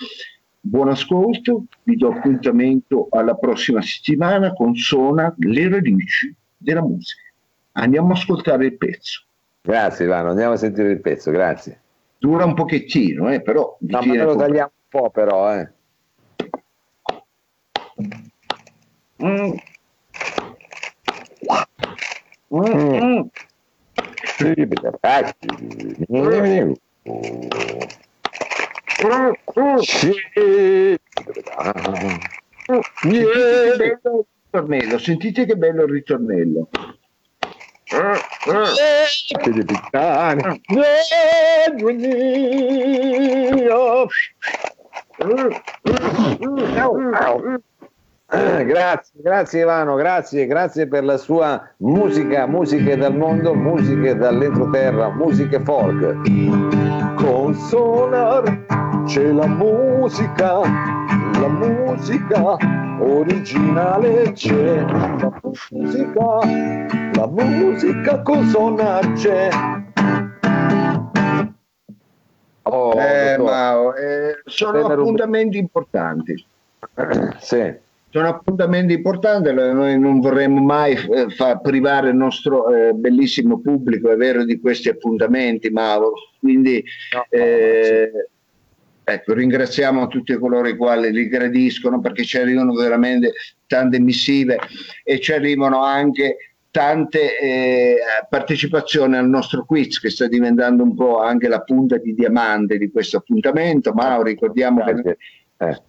Buon 0.59 0.89
ascolto, 0.89 1.63
vi 1.81 1.95
do 1.95 2.09
appuntamento 2.09 3.07
alla 3.09 3.33
prossima 3.33 3.81
settimana 3.81 4.53
con 4.53 4.75
Sona 4.75 5.33
le 5.39 5.67
radici 5.67 6.31
della 6.55 6.83
musica. 6.83 7.23
Andiamo 7.71 8.09
a 8.09 8.13
ascoltare 8.13 8.67
il 8.67 8.77
pezzo. 8.77 9.23
Grazie 9.61 10.05
Ivano, 10.05 10.29
andiamo 10.29 10.53
a 10.53 10.57
sentire 10.57 10.91
il 10.91 11.01
pezzo, 11.01 11.31
grazie. 11.31 11.81
Dura 12.19 12.45
un 12.45 12.53
pochettino, 12.53 13.31
eh, 13.31 13.41
però... 13.41 13.75
No, 13.79 14.01
ma 14.03 14.23
lo 14.23 14.35
tagliamo 14.35 14.71
un 14.75 15.01
po' 15.01 15.09
però, 15.09 15.55
eh. 15.55 15.71
Mm. 19.21 19.53
Mm. 22.51 23.21
ritornello, 34.51 34.99
sentite 34.99 35.45
che 35.45 35.55
bello 35.55 35.83
il 35.83 35.91
ritornello. 35.91 36.69
Grazie, 48.29 49.21
grazie 49.23 49.61
Ivano, 49.61 49.95
grazie, 49.95 50.45
grazie 50.45 50.87
per 50.87 51.03
la 51.03 51.17
sua 51.17 51.67
musica, 51.77 52.45
musiche 52.45 52.95
dal 52.95 53.15
mondo, 53.15 53.55
musiche 53.55 54.15
dall'entroterra, 54.15 55.09
musiche 55.09 55.59
folk. 55.61 57.15
Con 57.15 57.55
Sonar 57.55 59.03
c'è 59.05 59.31
la 59.31 59.47
musica, 59.47 60.59
la 60.59 61.47
musica 61.47 62.55
originale 62.99 64.31
c'è, 64.33 64.79
la 64.79 65.41
musica, 65.71 66.39
la 67.13 67.27
musica 67.27 68.21
con 68.21 68.45
Sonar 68.45 69.11
c'è. 69.13 69.49
Oh, 72.61 72.91
eh, 73.01 73.37
ma, 73.39 73.95
eh, 73.95 74.41
sono 74.45 74.85
appuntamenti 74.85 75.57
importanti. 75.57 76.45
Sì 77.39 77.87
sono 78.11 78.27
appuntamenti 78.27 78.93
importanti, 78.93 79.53
noi 79.53 79.99
non 79.99 80.19
vorremmo 80.19 80.61
mai 80.61 80.93
eh, 80.93 81.29
far 81.29 81.61
privare 81.61 82.09
il 82.09 82.15
nostro 82.15 82.73
eh, 82.73 82.93
bellissimo 82.93 83.59
pubblico, 83.59 84.09
è 84.09 84.15
vero, 84.15 84.43
di 84.43 84.59
questi 84.59 84.89
appuntamenti, 84.89 85.69
Mauro. 85.69 86.13
Quindi 86.39 86.83
no, 87.13 87.25
eh, 87.29 88.11
ecco, 89.03 89.33
ringraziamo 89.33 90.07
tutti 90.07 90.33
coloro 90.37 90.67
i 90.67 90.75
quali 90.75 91.11
li 91.11 91.27
gradiscono 91.27 91.99
perché 91.99 92.23
ci 92.23 92.39
arrivano 92.39 92.73
veramente 92.73 93.33
tante 93.67 93.99
missive 93.99 94.57
e 95.03 95.19
ci 95.19 95.31
arrivano 95.31 95.83
anche 95.83 96.53
tante 96.71 97.39
eh, 97.39 97.97
partecipazioni 98.27 99.17
al 99.17 99.27
nostro 99.27 99.65
quiz 99.65 99.99
che 99.99 100.09
sta 100.09 100.27
diventando 100.27 100.81
un 100.81 100.95
po' 100.95 101.19
anche 101.19 101.47
la 101.47 101.61
punta 101.61 101.97
di 101.97 102.15
diamante 102.15 102.79
di 102.79 102.89
questo 102.89 103.17
appuntamento. 103.17 103.93
Mauro, 103.93 104.23
ricordiamo 104.23 104.83
Grazie. 104.83 105.03
che... 105.03 105.17
Eh 105.65 105.87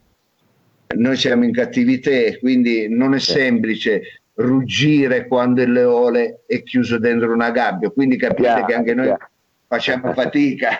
noi 0.96 1.16
siamo 1.16 1.44
in 1.44 1.52
cattività, 1.52 2.10
quindi 2.40 2.88
non 2.88 3.14
è 3.14 3.18
semplice 3.18 4.22
ruggire 4.34 5.26
quando 5.26 5.62
il 5.62 5.72
leone 5.72 6.40
è 6.46 6.62
chiuso 6.62 6.98
dentro 6.98 7.32
una 7.32 7.50
gabbia, 7.50 7.90
quindi 7.90 8.16
capite 8.16 8.42
chiaro, 8.42 8.64
che 8.64 8.74
anche 8.74 8.94
noi 8.94 9.06
chiaro. 9.06 9.28
facciamo 9.66 10.12
fatica. 10.14 10.70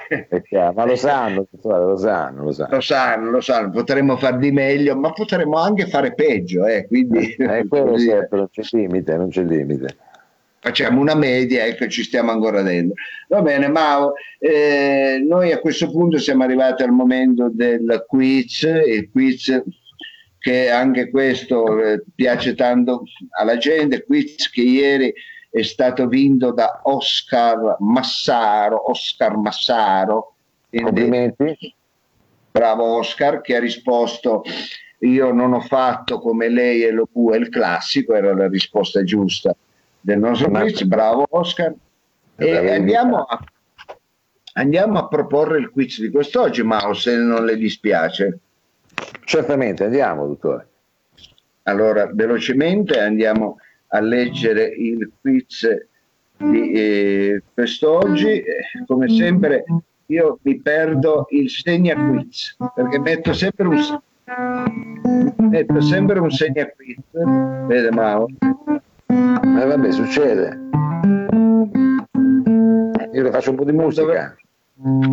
ma 0.75 0.85
lo 0.85 0.97
sanno, 0.97 1.47
lo 1.51 1.97
sanno, 1.97 2.45
lo 2.45 2.53
sanno. 2.53 2.75
Lo 2.75 2.81
sanno, 2.81 3.31
lo 3.31 3.41
sanno, 3.41 3.71
potremmo 3.71 4.17
far 4.17 4.39
di 4.39 4.51
meglio, 4.51 4.97
ma 4.97 5.13
potremmo 5.13 5.59
anche 5.59 5.87
fare 5.87 6.15
peggio, 6.15 6.67
eh, 6.67 6.87
quindi... 6.87 7.35
Eh, 7.35 7.67
quello 7.69 7.99
certo, 7.99 8.37
non 8.37 8.49
c'è 8.51 8.63
limite, 8.71 9.17
non 9.17 9.29
c'è 9.29 9.43
limite 9.43 9.97
facciamo 10.63 11.01
una 11.01 11.15
media 11.15 11.65
ecco 11.65 11.89
ci 11.89 12.03
stiamo 12.03 12.31
ancora 12.31 12.61
dentro. 12.61 12.95
Va 13.29 13.41
bene, 13.41 13.69
Mao, 13.69 14.13
eh, 14.39 15.25
noi 15.27 15.53
a 15.53 15.59
questo 15.59 15.91
punto 15.91 16.19
siamo 16.19 16.45
arrivati 16.45 16.83
al 16.83 16.91
momento 16.91 17.49
del 17.51 18.05
quiz, 18.07 18.63
il 18.63 19.09
quiz 19.11 19.63
che 20.41 20.71
anche 20.71 21.11
questo 21.11 21.79
eh, 21.85 22.03
piace 22.15 22.55
tanto 22.55 23.05
alla 23.39 23.59
gente, 23.59 24.05
quiz 24.05 24.51
che 24.51 24.63
ieri 24.63 25.13
è 25.51 25.63
stato 25.63 26.09
vinto 26.09 26.53
da 26.53 26.81
Oscar 26.85 27.77
Massaro, 27.81 28.91
Oscar 28.91 29.37
Massaro. 29.37 30.35
Complimenti. 30.71 31.75
Bravo 32.51 32.85
Oscar 32.97 33.41
che 33.43 33.57
ha 33.57 33.61
risposto 33.61 34.43
io 35.01 35.33
non 35.33 35.53
ho 35.53 35.61
fatto 35.61 36.19
come 36.21 36.49
lei 36.49 36.83
e 36.83 36.91
lo 36.91 37.09
è 37.33 37.37
il 37.37 37.49
classico, 37.49 38.15
era 38.15 38.35
la 38.35 38.49
risposta 38.49 39.03
giusta 39.03 39.55
del 40.01 40.19
nostro 40.19 40.51
quiz, 40.51 40.83
bravo 40.83 41.27
Oscar. 41.31 41.73
E 42.37 42.71
andiamo 42.71 43.23
a, 43.23 43.39
andiamo 44.55 44.99
a 44.99 45.09
proporre 45.09 45.59
il 45.59 45.71
quiz 45.71 46.01
di 46.01 46.11
quest'oggi, 46.11 46.63
Mao, 46.63 46.93
se 46.93 47.17
non 47.17 47.45
le 47.45 47.57
dispiace. 47.57 48.39
Certamente, 49.25 49.85
andiamo, 49.85 50.27
dottore. 50.27 50.69
Allora, 51.65 52.11
velocemente 52.13 52.99
andiamo 52.99 53.59
a 53.89 54.01
leggere 54.01 54.65
il 54.65 55.11
quiz 55.21 55.69
di 56.37 56.73
eh, 56.73 57.43
quest'oggi. 57.53 58.43
Come 58.87 59.09
sempre, 59.09 59.65
io 60.07 60.39
mi 60.43 60.59
perdo 60.61 61.27
il 61.31 61.49
segna 61.51 61.95
quiz 61.95 62.57
perché 62.75 62.99
metto 62.99 63.33
sempre 63.33 63.67
un, 63.67 64.01
metto 65.49 65.81
sempre 65.81 66.19
un 66.19 66.31
segna 66.31 66.67
quiz. 66.67 66.99
Vede 67.67 67.91
Mao? 67.91 68.27
Eh, 68.41 69.67
vabbè, 69.67 69.93
succede. 69.93 70.59
Io 73.13 73.23
le 73.23 73.31
faccio 73.31 73.51
un 73.51 73.57
po' 73.57 73.65
di 73.65 73.73
musica. 73.73 74.37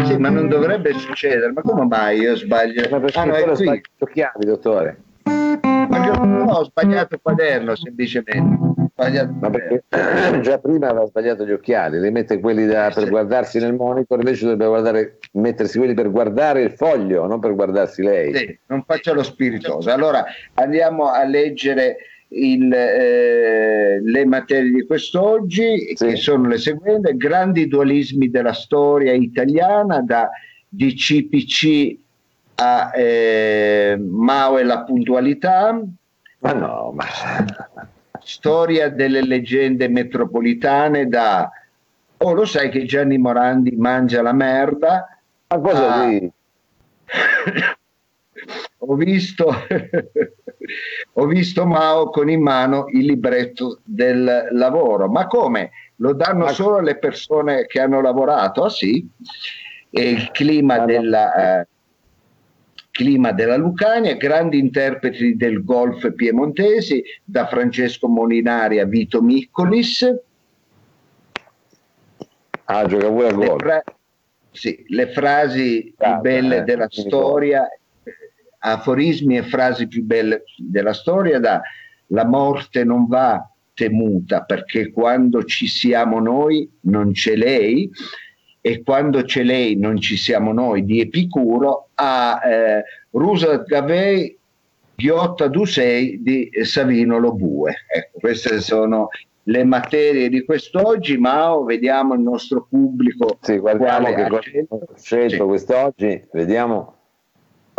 Sì, 0.06 0.18
ma 0.18 0.30
non 0.30 0.48
dovrebbe 0.48 0.94
succedere. 0.94 1.52
Ma 1.52 1.62
come 1.62 1.86
mai 1.86 2.20
io 2.20 2.36
sbaglio? 2.38 2.88
Ma 2.90 3.00
perché 3.00 3.20
ah, 3.20 3.26
no, 3.26 3.34
è 3.34 3.44
qui. 3.44 3.82
Chiavi, 4.14 4.46
dottore. 4.46 4.98
Ma 5.24 6.06
io 6.06 6.24
no, 6.24 6.44
ho 6.52 6.64
sbagliato 6.64 7.16
il 7.16 7.20
quaderno 7.22 7.76
semplicemente. 7.76 8.66
Sbagliato 8.94 9.34
ma 9.40 9.50
perché 9.50 9.84
già 10.42 10.58
prima 10.58 10.88
aveva 10.88 11.06
sbagliato 11.06 11.46
gli 11.46 11.52
occhiali, 11.52 12.00
li 12.00 12.10
mette 12.10 12.40
quelli 12.40 12.66
da, 12.66 12.92
per 12.94 13.10
guardarsi 13.10 13.60
nel 13.60 13.74
monitor, 13.74 14.18
invece 14.18 14.44
dovrebbe 14.46 14.66
guardare, 14.68 15.18
mettersi 15.34 15.78
quelli 15.78 15.94
per 15.94 16.10
guardare 16.10 16.62
il 16.62 16.72
foglio, 16.72 17.28
non 17.28 17.40
per 17.40 17.54
guardarsi 17.54 18.02
lei. 18.02 18.34
Sì, 18.36 18.60
non 18.68 18.84
faccia 18.84 19.14
lo 19.14 19.22
spiritoso. 19.22 19.92
Allora 19.92 20.26
andiamo 20.56 21.12
a 21.12 21.24
leggere 21.26 21.98
il, 22.30 22.72
eh, 22.72 24.02
le 24.02 24.26
materie 24.26 24.72
di 24.72 24.86
quest'oggi, 24.86 25.96
sì. 25.96 26.06
che 26.06 26.16
sono 26.16 26.48
le 26.48 26.58
seguenti, 26.58 27.16
grandi 27.16 27.68
dualismi 27.68 28.30
della 28.30 28.54
storia 28.54 29.14
italiana, 29.14 30.02
da 30.02 30.30
DCPC 30.68 31.98
a 32.56 32.92
eh, 32.96 33.98
Mao 34.00 34.58
e 34.58 34.64
la 34.64 34.84
puntualità. 34.84 35.82
Ma 36.40 36.54
no, 36.54 36.92
ma... 36.94 37.06
Storia 38.20 38.90
delle 38.90 39.22
leggende 39.22 39.88
metropolitane 39.88 41.08
da 41.08 41.50
Oh, 42.20 42.34
lo 42.34 42.46
sai 42.46 42.70
che 42.70 42.86
Gianni 42.86 43.18
Morandi 43.20 43.76
mangia 43.76 44.24
la 44.24 44.34
merda? 44.34 45.08
Ma 45.50 45.60
cosa 45.60 46.02
ah, 46.02 46.10
ho 48.88 48.96
visto 48.96 49.48
ho 51.14 51.26
visto 51.26 51.66
Mao 51.66 52.10
con 52.10 52.30
in 52.30 52.42
mano 52.42 52.86
il 52.90 53.06
libretto 53.06 53.80
del 53.84 54.50
lavoro. 54.52 55.10
Ma 55.10 55.28
come? 55.28 55.72
Lo 55.98 56.14
danno 56.14 56.48
solo 56.50 56.78
alle 56.78 56.98
persone 56.98 57.66
che 57.66 57.80
hanno 57.80 58.02
lavorato? 58.02 58.64
Ah 58.64 58.70
sì? 58.70 59.06
E 59.90 60.10
il 60.10 60.32
clima 60.32 60.86
della... 60.86 61.60
Eh, 61.62 61.68
clima 62.98 63.32
della 63.32 63.58
Lucania, 63.58 64.16
grandi 64.16 64.58
interpreti 64.58 65.36
del 65.36 65.64
golf 65.64 66.12
piemontesi, 66.14 67.04
da 67.24 67.46
Francesco 67.46 68.08
Molinari 68.08 68.80
a 68.80 68.86
Vito 68.86 69.22
Miccolis. 69.22 70.20
Ah, 72.64 72.88
gioca 72.88 73.08
pure 73.08 73.28
a 73.28 73.34
golf. 73.34 73.62
Fra- 73.62 73.84
sì, 74.50 74.84
le 74.88 75.12
frasi 75.12 75.94
più 75.96 76.08
ah, 76.08 76.16
belle 76.16 76.58
eh, 76.58 76.62
della 76.64 76.88
storia, 76.90 77.68
aforismi 78.72 79.38
e 79.38 79.44
frasi 79.44 79.88
più 79.88 80.04
belle 80.04 80.44
della 80.58 80.94
storia 80.94 81.40
da 81.40 81.62
la 82.12 82.26
morte 82.26 82.84
non 82.84 83.08
va 83.08 83.50
temuta 83.74 84.44
perché 84.44 84.92
quando 84.92 85.44
ci 85.44 85.68
siamo 85.68 86.20
noi 86.20 86.70
non 86.82 87.12
c'è 87.12 87.36
lei 87.36 87.90
e 88.62 88.82
quando 88.84 89.24
c'è 89.24 89.44
lei 89.44 89.76
non 89.76 90.00
ci 90.00 90.18
siamo 90.18 90.52
noi 90.52 90.84
di 90.84 91.00
Epicuro 91.00 91.90
a 91.96 92.42
eh, 92.44 92.84
Rusa 93.12 93.58
Gavei 93.58 94.36
Ghiotta 94.96 95.48
Dusei 95.48 96.24
di 96.24 96.50
Savino 96.64 97.20
Lobue. 97.20 97.86
Ecco, 97.88 98.18
queste 98.20 98.60
sono 98.62 99.10
le 99.44 99.64
materie 99.64 100.28
di 100.28 100.44
quest'oggi, 100.44 101.18
Mao, 101.18 101.64
vediamo 101.64 102.16
il 102.16 102.22
nostro 102.22 102.66
pubblico. 102.68 103.38
Sì, 103.42 103.58
guardiamo 103.58 104.12
che 104.14 104.28
cosa 104.28 104.88
scelto 104.96 105.36
sì. 105.36 105.38
quest'oggi, 105.38 106.28
vediamo. 106.34 106.97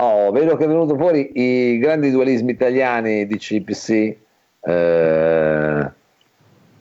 Oh, 0.00 0.30
vedo 0.30 0.54
che 0.56 0.64
è 0.64 0.68
venuto 0.68 0.96
fuori 0.96 1.32
i 1.34 1.78
grandi 1.78 2.12
dualismi 2.12 2.52
italiani 2.52 3.26
di 3.26 3.36
CPC, 3.36 4.16
eh, 4.60 5.90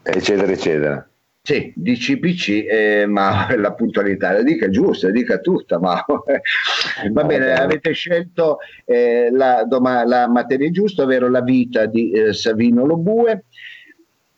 eccetera, 0.04 0.52
eccetera. 0.52 1.10
Sì, 1.42 1.74
di 1.76 1.96
CPC, 1.96 2.66
eh, 2.70 3.06
ma 3.08 3.48
la 3.58 3.74
puntualità 3.74 4.34
la 4.34 4.44
dica 4.44 4.70
giusta, 4.70 5.08
la 5.08 5.14
dica 5.14 5.40
tutta, 5.40 5.80
ma 5.80 6.06
va 7.10 7.24
bene, 7.24 7.54
avete 7.54 7.92
scelto 7.94 8.60
eh, 8.86 9.30
la, 9.32 9.64
doma, 9.64 10.06
la, 10.06 10.28
materia 10.28 10.70
giusta, 10.70 11.02
ovvero 11.02 11.28
la 11.28 11.42
vita 11.42 11.88
di 11.88 12.12
eh, 12.12 12.34
Savino 12.34 12.86
Lobue. 12.86 13.46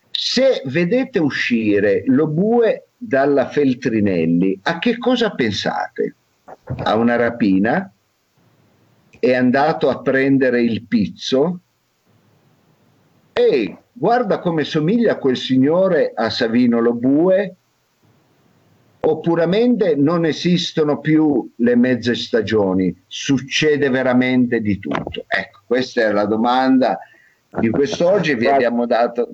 Se 0.10 0.62
vedete 0.68 1.20
uscire 1.20 2.04
Lobue 2.06 2.92
dalla 2.96 3.50
Feltrinelli, 3.50 4.58
a 4.64 4.80
che 4.80 4.98
cosa 4.98 5.32
pensate? 5.32 6.16
A 6.84 6.96
una 6.96 7.18
rapina? 7.18 7.92
È 9.20 9.34
andato 9.34 9.90
a 9.90 10.02
prendere 10.02 10.62
il 10.62 10.86
pizzo? 10.86 11.60
Ehi, 13.34 13.78
guarda 13.92 14.40
come 14.40 14.64
somiglia 14.64 15.18
quel 15.18 15.38
signore 15.38 16.12
a 16.16 16.30
Savino 16.30 16.80
Lobue, 16.80 17.56
oppuramente 19.02 19.96
non 19.96 20.26
esistono 20.26 21.00
più 21.00 21.52
le 21.58 21.76
mezze 21.76 22.16
stagioni, 22.16 23.04
succede 23.08 23.90
veramente 23.90 24.62
di 24.62 24.80
tutto. 24.80 25.26
Ecco, 25.28 25.62
questa 25.66 26.02
è 26.02 26.12
la 26.12 26.26
domanda 26.26 27.00
di 27.60 27.70
quest'oggi, 27.70 28.36
vi 28.36 28.48
abbiamo 28.48 28.86
dato... 28.86 29.30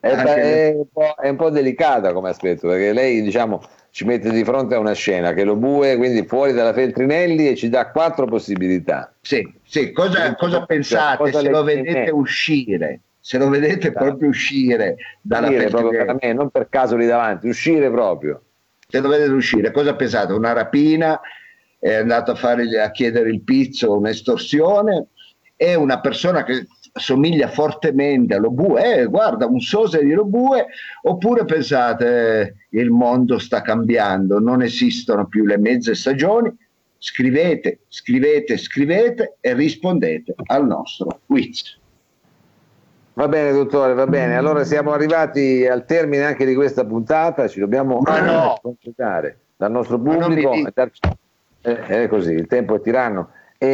È, 0.00 0.08
è, 0.08 0.74
un 0.76 0.86
è, 1.22 1.28
un 1.30 1.36
po', 1.36 1.48
delicata 1.48 2.12
come 2.12 2.28
aspetto, 2.28 2.68
perché 2.68 2.92
lei 2.92 3.22
diciamo, 3.22 3.62
ci 3.94 4.04
mette 4.04 4.28
di 4.30 4.42
fronte 4.42 4.74
a 4.74 4.80
una 4.80 4.92
scena 4.92 5.32
che 5.34 5.44
lo 5.44 5.54
bue 5.54 5.96
quindi 5.96 6.26
fuori 6.26 6.52
dalla 6.52 6.72
Feltrinelli 6.72 7.46
e 7.46 7.54
ci 7.54 7.68
dà 7.68 7.92
quattro 7.92 8.26
possibilità. 8.26 9.14
Sì, 9.20 9.48
sì. 9.62 9.92
Cosa, 9.92 10.34
cosa 10.34 10.66
pensate 10.66 11.30
cosa 11.30 11.38
se 11.38 11.48
lo 11.48 11.62
vedete 11.62 12.10
uscire? 12.10 13.02
se 13.20 13.38
lo 13.38 13.48
vedete 13.48 13.90
esatto. 13.90 14.04
proprio 14.04 14.28
uscire 14.30 14.96
dalla 15.22 15.46
uscire 15.46 15.68
proprio 15.68 16.04
per 16.04 16.16
me, 16.20 16.32
non 16.32 16.50
per 16.50 16.68
caso 16.68 16.96
lì 16.96 17.06
davanti, 17.06 17.46
uscire 17.46 17.88
proprio. 17.88 18.42
Se 18.88 18.98
lo 18.98 19.08
vedete 19.08 19.30
uscire, 19.30 19.70
cosa 19.70 19.94
pensate? 19.94 20.32
Una 20.32 20.52
rapina, 20.52 21.20
è 21.78 21.94
andato 21.94 22.32
a, 22.32 22.34
fare, 22.34 22.64
a 22.82 22.90
chiedere 22.90 23.30
il 23.30 23.42
pizzo, 23.42 23.96
un'estorsione, 23.96 25.06
è 25.54 25.74
una 25.74 26.00
persona 26.00 26.42
che 26.42 26.66
somiglia 26.96 27.48
fortemente 27.48 28.34
a 28.34 28.38
Lobue, 28.38 29.00
eh, 29.00 29.06
guarda 29.06 29.46
un 29.46 29.60
sose 29.60 30.04
di 30.04 30.12
Lobue, 30.12 30.66
oppure 31.02 31.44
pensate 31.44 32.40
eh, 32.70 32.78
il 32.78 32.90
mondo 32.90 33.38
sta 33.38 33.62
cambiando, 33.62 34.38
non 34.38 34.62
esistono 34.62 35.26
più 35.26 35.44
le 35.44 35.58
mezze 35.58 35.94
stagioni, 35.94 36.56
scrivete, 36.98 37.80
scrivete, 37.88 38.56
scrivete 38.56 39.36
e 39.40 39.54
rispondete 39.54 40.34
al 40.46 40.66
nostro 40.66 41.20
quiz. 41.26 41.80
Va 43.14 43.28
bene, 43.28 43.52
dottore, 43.52 43.94
va 43.94 44.06
bene. 44.06 44.36
Allora 44.36 44.64
siamo 44.64 44.92
arrivati 44.92 45.66
al 45.66 45.84
termine 45.84 46.24
anche 46.24 46.44
di 46.44 46.54
questa 46.54 46.84
puntata, 46.84 47.46
ci 47.46 47.60
dobbiamo 47.60 48.00
no. 48.04 48.58
concentrare 48.60 49.38
dal 49.56 49.70
nostro 49.70 50.00
pubblico. 50.00 50.52
Eh, 51.60 51.86
è 51.86 52.08
così, 52.08 52.32
il 52.32 52.46
tempo 52.46 52.74
è 52.74 52.80
tiranno 52.80 53.30
e 53.58 53.68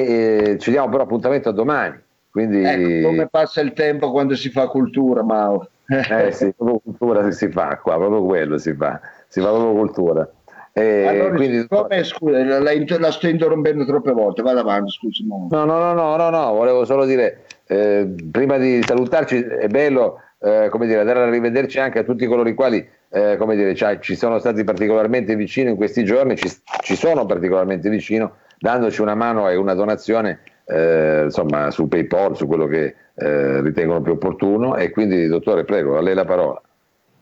eh, 0.53 0.59
ci 0.59 0.71
diamo 0.71 0.89
però 0.89 1.05
appuntamento 1.05 1.51
a 1.51 1.53
domani. 1.53 2.09
Quindi... 2.31 2.63
Ecco, 2.63 3.09
come 3.09 3.29
passa 3.29 3.61
il 3.61 3.73
tempo 3.73 4.11
quando 4.11 4.35
si 4.37 4.51
fa 4.51 4.69
cultura, 4.69 5.23
Mao? 5.23 5.69
eh 5.87 6.31
sì, 6.33 6.53
proprio 6.57 6.79
cultura 6.79 7.31
si 7.31 7.51
fa 7.51 7.79
qua, 7.83 7.97
proprio 7.97 8.25
quello 8.25 8.59
si 8.59 8.75
fa, 8.75 9.01
si 9.29 9.41
fa 9.41 9.49
proprio 9.49 9.73
cultura. 9.73 10.31
Eh, 10.73 11.07
allora, 11.07 11.35
quindi... 11.35 11.67
come, 11.67 12.05
scusa, 12.05 12.45
la, 12.45 12.61
la, 12.61 13.11
sto 13.11 13.27
interrompendo 13.29 13.85
troppe 13.85 14.13
volte, 14.13 14.43
vado 14.43 14.61
avanti, 14.61 14.93
scusi. 14.93 15.27
No, 15.27 15.49
no, 15.51 15.65
no, 15.65 15.93
no, 15.93 16.17
no, 16.17 16.31
no, 16.31 16.53
volevo 16.53 16.85
solo 16.85 17.05
dire 17.05 17.45
eh, 17.67 18.09
prima 18.31 18.57
di 18.57 18.81
salutarci 18.83 19.41
è 19.41 19.67
bello 19.67 20.21
eh, 20.41 20.69
come 20.71 20.87
dire, 20.87 21.05
dare 21.05 21.21
a 21.21 21.29
rivederci 21.29 21.79
anche 21.79 21.99
a 21.99 22.03
tutti 22.03 22.27
coloro 22.27 22.49
i 22.49 22.55
quali 22.55 22.87
eh, 23.11 23.37
come 23.37 23.57
dire, 23.57 23.75
cioè, 23.75 23.99
ci 23.99 24.15
sono 24.17 24.39
stati 24.39 24.65
particolarmente 24.65 25.35
vicino 25.37 25.71
in 25.71 25.77
questi 25.77 26.05
giorni, 26.05 26.37
ci, 26.37 26.49
ci, 26.83 26.97
sono 26.97 27.27
particolarmente 27.27 27.91
vicino, 27.91 28.37
dandoci 28.59 29.03
una 29.03 29.15
mano 29.15 29.49
e 29.49 29.57
una 29.57 29.75
donazione 29.75 30.41
eh, 30.71 31.23
insomma, 31.25 31.71
su 31.71 31.89
PayPal, 31.89 32.37
su 32.37 32.47
quello 32.47 32.67
che 32.67 32.95
eh, 33.15 33.61
ritengono 33.61 34.01
più 34.01 34.13
opportuno. 34.13 34.77
E 34.77 34.91
quindi, 34.91 35.27
dottore, 35.27 35.65
prego, 35.65 35.97
a 35.97 36.03
lei 36.03 36.15
la 36.15 36.25
parola. 36.25 36.61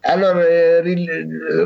Allora, 0.01 0.47
eh, 0.47 0.83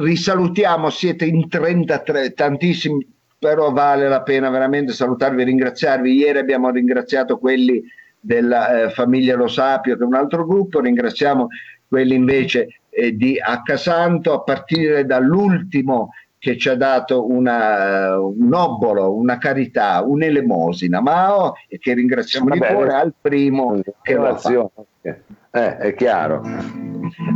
risalutiamo, 0.01 0.91
siete 0.91 1.25
in 1.25 1.49
33, 1.49 2.33
tantissimi, 2.33 3.07
però 3.39 3.73
vale 3.73 4.09
la 4.09 4.23
pena 4.23 4.51
veramente 4.51 4.93
salutarvi 4.93 5.43
e 5.43 5.45
ringraziarvi. 5.45 6.15
Ieri 6.15 6.39
abbiamo 6.39 6.71
ringraziato 6.71 7.39
quelli 7.39 7.83
della 8.19 8.85
eh, 8.85 8.91
famiglia 8.91 9.37
Lo 9.37 9.49
Sapio, 9.49 9.97
che 9.97 10.03
è 10.03 10.07
un 10.07 10.15
altro 10.15 10.47
gruppo, 10.47 10.81
ringraziamo 10.81 11.49
quelli 11.89 12.15
invece 12.15 12.69
eh, 12.89 13.17
di 13.17 13.39
Accasanto, 13.39 14.33
a 14.33 14.43
partire 14.43 15.05
dall'ultimo 15.05 16.11
che 16.43 16.59
ci 16.59 16.69
ha 16.69 16.75
dato 16.75 17.31
una, 17.31 18.19
un 18.19 18.53
obolo, 18.53 19.15
una 19.15 19.39
carità, 19.39 20.03
un'elemosina, 20.03 21.01
Mao, 21.01 21.55
e 21.69 21.79
che 21.79 21.95
ringraziamo 21.95 22.49
Vabbè, 22.49 22.67
di 22.67 22.75
cuore, 22.75 22.95
al 22.95 23.15
primo 23.21 23.81
che 24.03 24.15
lo 24.15 24.37
fa. 24.37 24.69
Eh, 25.03 25.77
è 25.77 25.95
chiaro. 25.95 26.43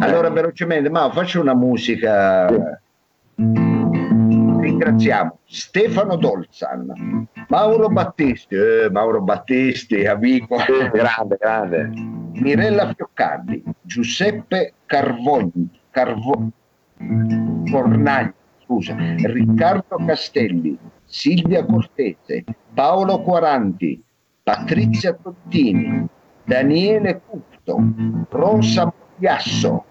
Allora, 0.01 0.29
velocemente, 0.31 0.91
Mao, 0.91 1.13
faccio 1.13 1.41
una 1.41 1.55
musica. 1.55 2.49
Ringraziamo 3.37 5.39
Stefano 5.45 6.17
Dolzan, 6.17 7.29
Mauro 7.47 7.89
Battisti, 7.89 8.57
eh, 8.57 8.91
Mauro 8.91 9.23
Battisti, 9.23 10.05
amico, 10.05 10.57
grande, 10.93 11.37
grande, 11.39 11.91
Mirella 12.33 12.93
Fioccardi, 12.93 13.63
Giuseppe 13.83 14.73
Carvogni, 14.85 15.71
Carvo, 15.93 16.51
Fornagli, 17.67 18.33
scusa, 18.67 18.97
Riccardo 18.99 19.97
Castelli, 20.05 20.77
Silvia 21.05 21.65
Cortese, 21.65 22.45
Paolo 22.75 23.23
Quaranti, 23.23 24.03
Patrizia 24.43 25.15
Tottini, 25.15 26.07
Daniele 26.45 27.23
Cutto, 27.25 27.79
Rosa 28.29 28.93
Piasso, 29.19 29.85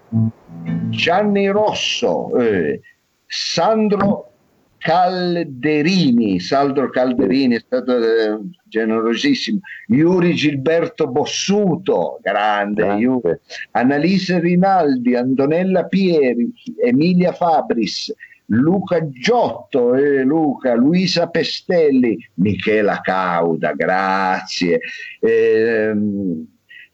Gianni 0.89 1.47
Rosso, 1.47 2.37
eh, 2.37 2.81
Sandro 3.25 4.31
Calderini, 4.77 6.39
Saldro 6.39 6.91
Calderini 6.91 7.55
è 7.55 7.59
stato 7.59 7.97
eh, 7.97 8.39
generosissimo, 8.65 9.59
Iuri 9.87 10.35
Gilberto 10.35 11.07
Bossuto, 11.07 12.19
grande, 12.21 12.83
grande. 12.83 13.41
Annalise 13.71 14.39
Rinaldi, 14.39 15.15
Antonella 15.15 15.85
Pieri, 15.85 16.53
Emilia 16.83 17.33
Fabris, 17.33 18.13
Luca 18.47 19.07
Giotto, 19.09 19.95
eh, 19.95 20.23
Luca, 20.23 20.73
Luisa 20.75 21.27
Pestelli, 21.27 22.17
Michela 22.35 23.01
Cauda, 23.01 23.73
grazie, 23.73 24.79
eh, 25.19 25.93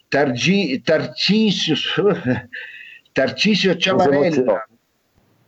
Targi, 0.08 0.82
Tarcisio, 0.82 1.76
Tarcisio 3.12 3.76
Ciavarella, 3.76 4.68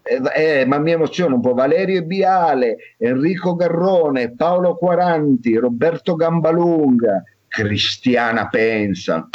eh, 0.01 0.21
eh, 0.35 0.65
ma 0.65 0.79
mi 0.79 0.91
emoziona 0.91 1.35
un 1.35 1.41
po' 1.41 1.53
Valerio 1.53 2.03
Biale, 2.03 2.95
Enrico 2.97 3.55
Garrone, 3.55 4.33
Paolo 4.35 4.75
Quaranti, 4.75 5.55
Roberto 5.55 6.15
Gambalunga, 6.15 7.23
Cristiana 7.47 8.47
Pensa. 8.49 9.27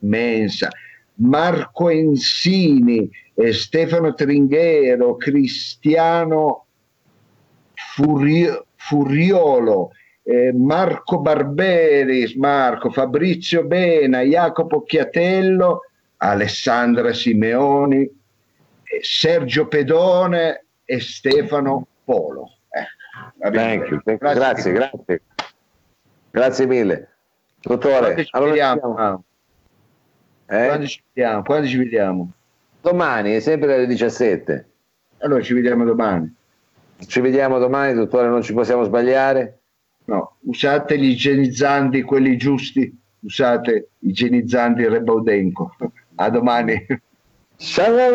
immensa. 0.00 0.68
Marco 1.20 1.88
Ensini, 1.88 3.08
eh, 3.38 3.52
Stefano 3.52 4.14
Tringhero, 4.14 5.16
Cristiano 5.16 6.66
Furio, 7.72 8.66
Furiolo, 8.74 9.92
eh, 10.24 10.52
Marco 10.52 11.20
Barberis, 11.20 12.34
Marco, 12.34 12.90
Fabrizio 12.90 13.64
Bena, 13.64 14.22
Jacopo 14.22 14.82
Chiatello, 14.82 15.82
Alessandra 16.16 17.12
Simeoni, 17.12 18.02
eh, 18.02 19.00
Sergio 19.02 19.68
Pedone 19.68 20.64
e 20.84 20.98
Stefano 20.98 21.86
Polo. 22.04 22.54
Eh, 22.70 23.50
grazie, 23.50 24.00
grazie, 24.18 24.72
grazie, 24.72 25.22
grazie 26.32 26.66
mille. 26.66 27.08
Dottore, 27.60 27.98
quando 27.98 28.22
ci, 28.24 28.28
allora 28.32 28.50
vediamo? 28.50 29.24
Eh? 30.46 30.66
Quando 30.66 30.86
ci 30.86 31.02
vediamo? 31.12 31.42
Quando 31.42 31.66
ci 31.68 31.76
vediamo? 31.76 32.32
Domani, 32.80 33.32
è 33.32 33.40
sempre 33.40 33.74
alle 33.74 33.86
17. 33.86 34.66
Allora 35.18 35.42
ci 35.42 35.54
vediamo 35.54 35.84
domani. 35.84 36.34
Ci 37.06 37.20
vediamo 37.20 37.58
domani, 37.58 37.94
dottore, 37.94 38.28
non 38.28 38.42
ci 38.42 38.52
possiamo 38.52 38.84
sbagliare? 38.84 39.58
No, 40.04 40.36
usate 40.40 40.98
gli 40.98 41.10
igienizzanti, 41.10 42.02
quelli 42.02 42.36
giusti, 42.36 42.96
usate 43.20 43.90
i 43.98 44.08
igienizzanti 44.08 44.88
Rebaudenco. 44.88 45.74
A 46.16 46.30
domani. 46.30 46.86
Shai 47.56 47.92
la 47.92 48.08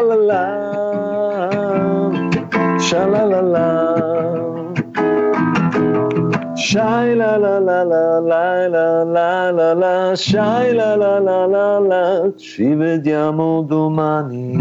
la 0.00 0.10
la 0.10 0.71
la 7.16 7.38
la 7.38 7.80
la 7.80 9.04
la 9.04 9.04
la 9.04 9.72
la 9.74 10.14
Shai 10.16 10.72
la 10.74 10.96
la 10.96 11.18
la 11.18 11.46
la 11.46 11.78
la 11.78 12.32
Ci 12.36 12.74
vediamo 12.74 13.62
domani 13.62 14.58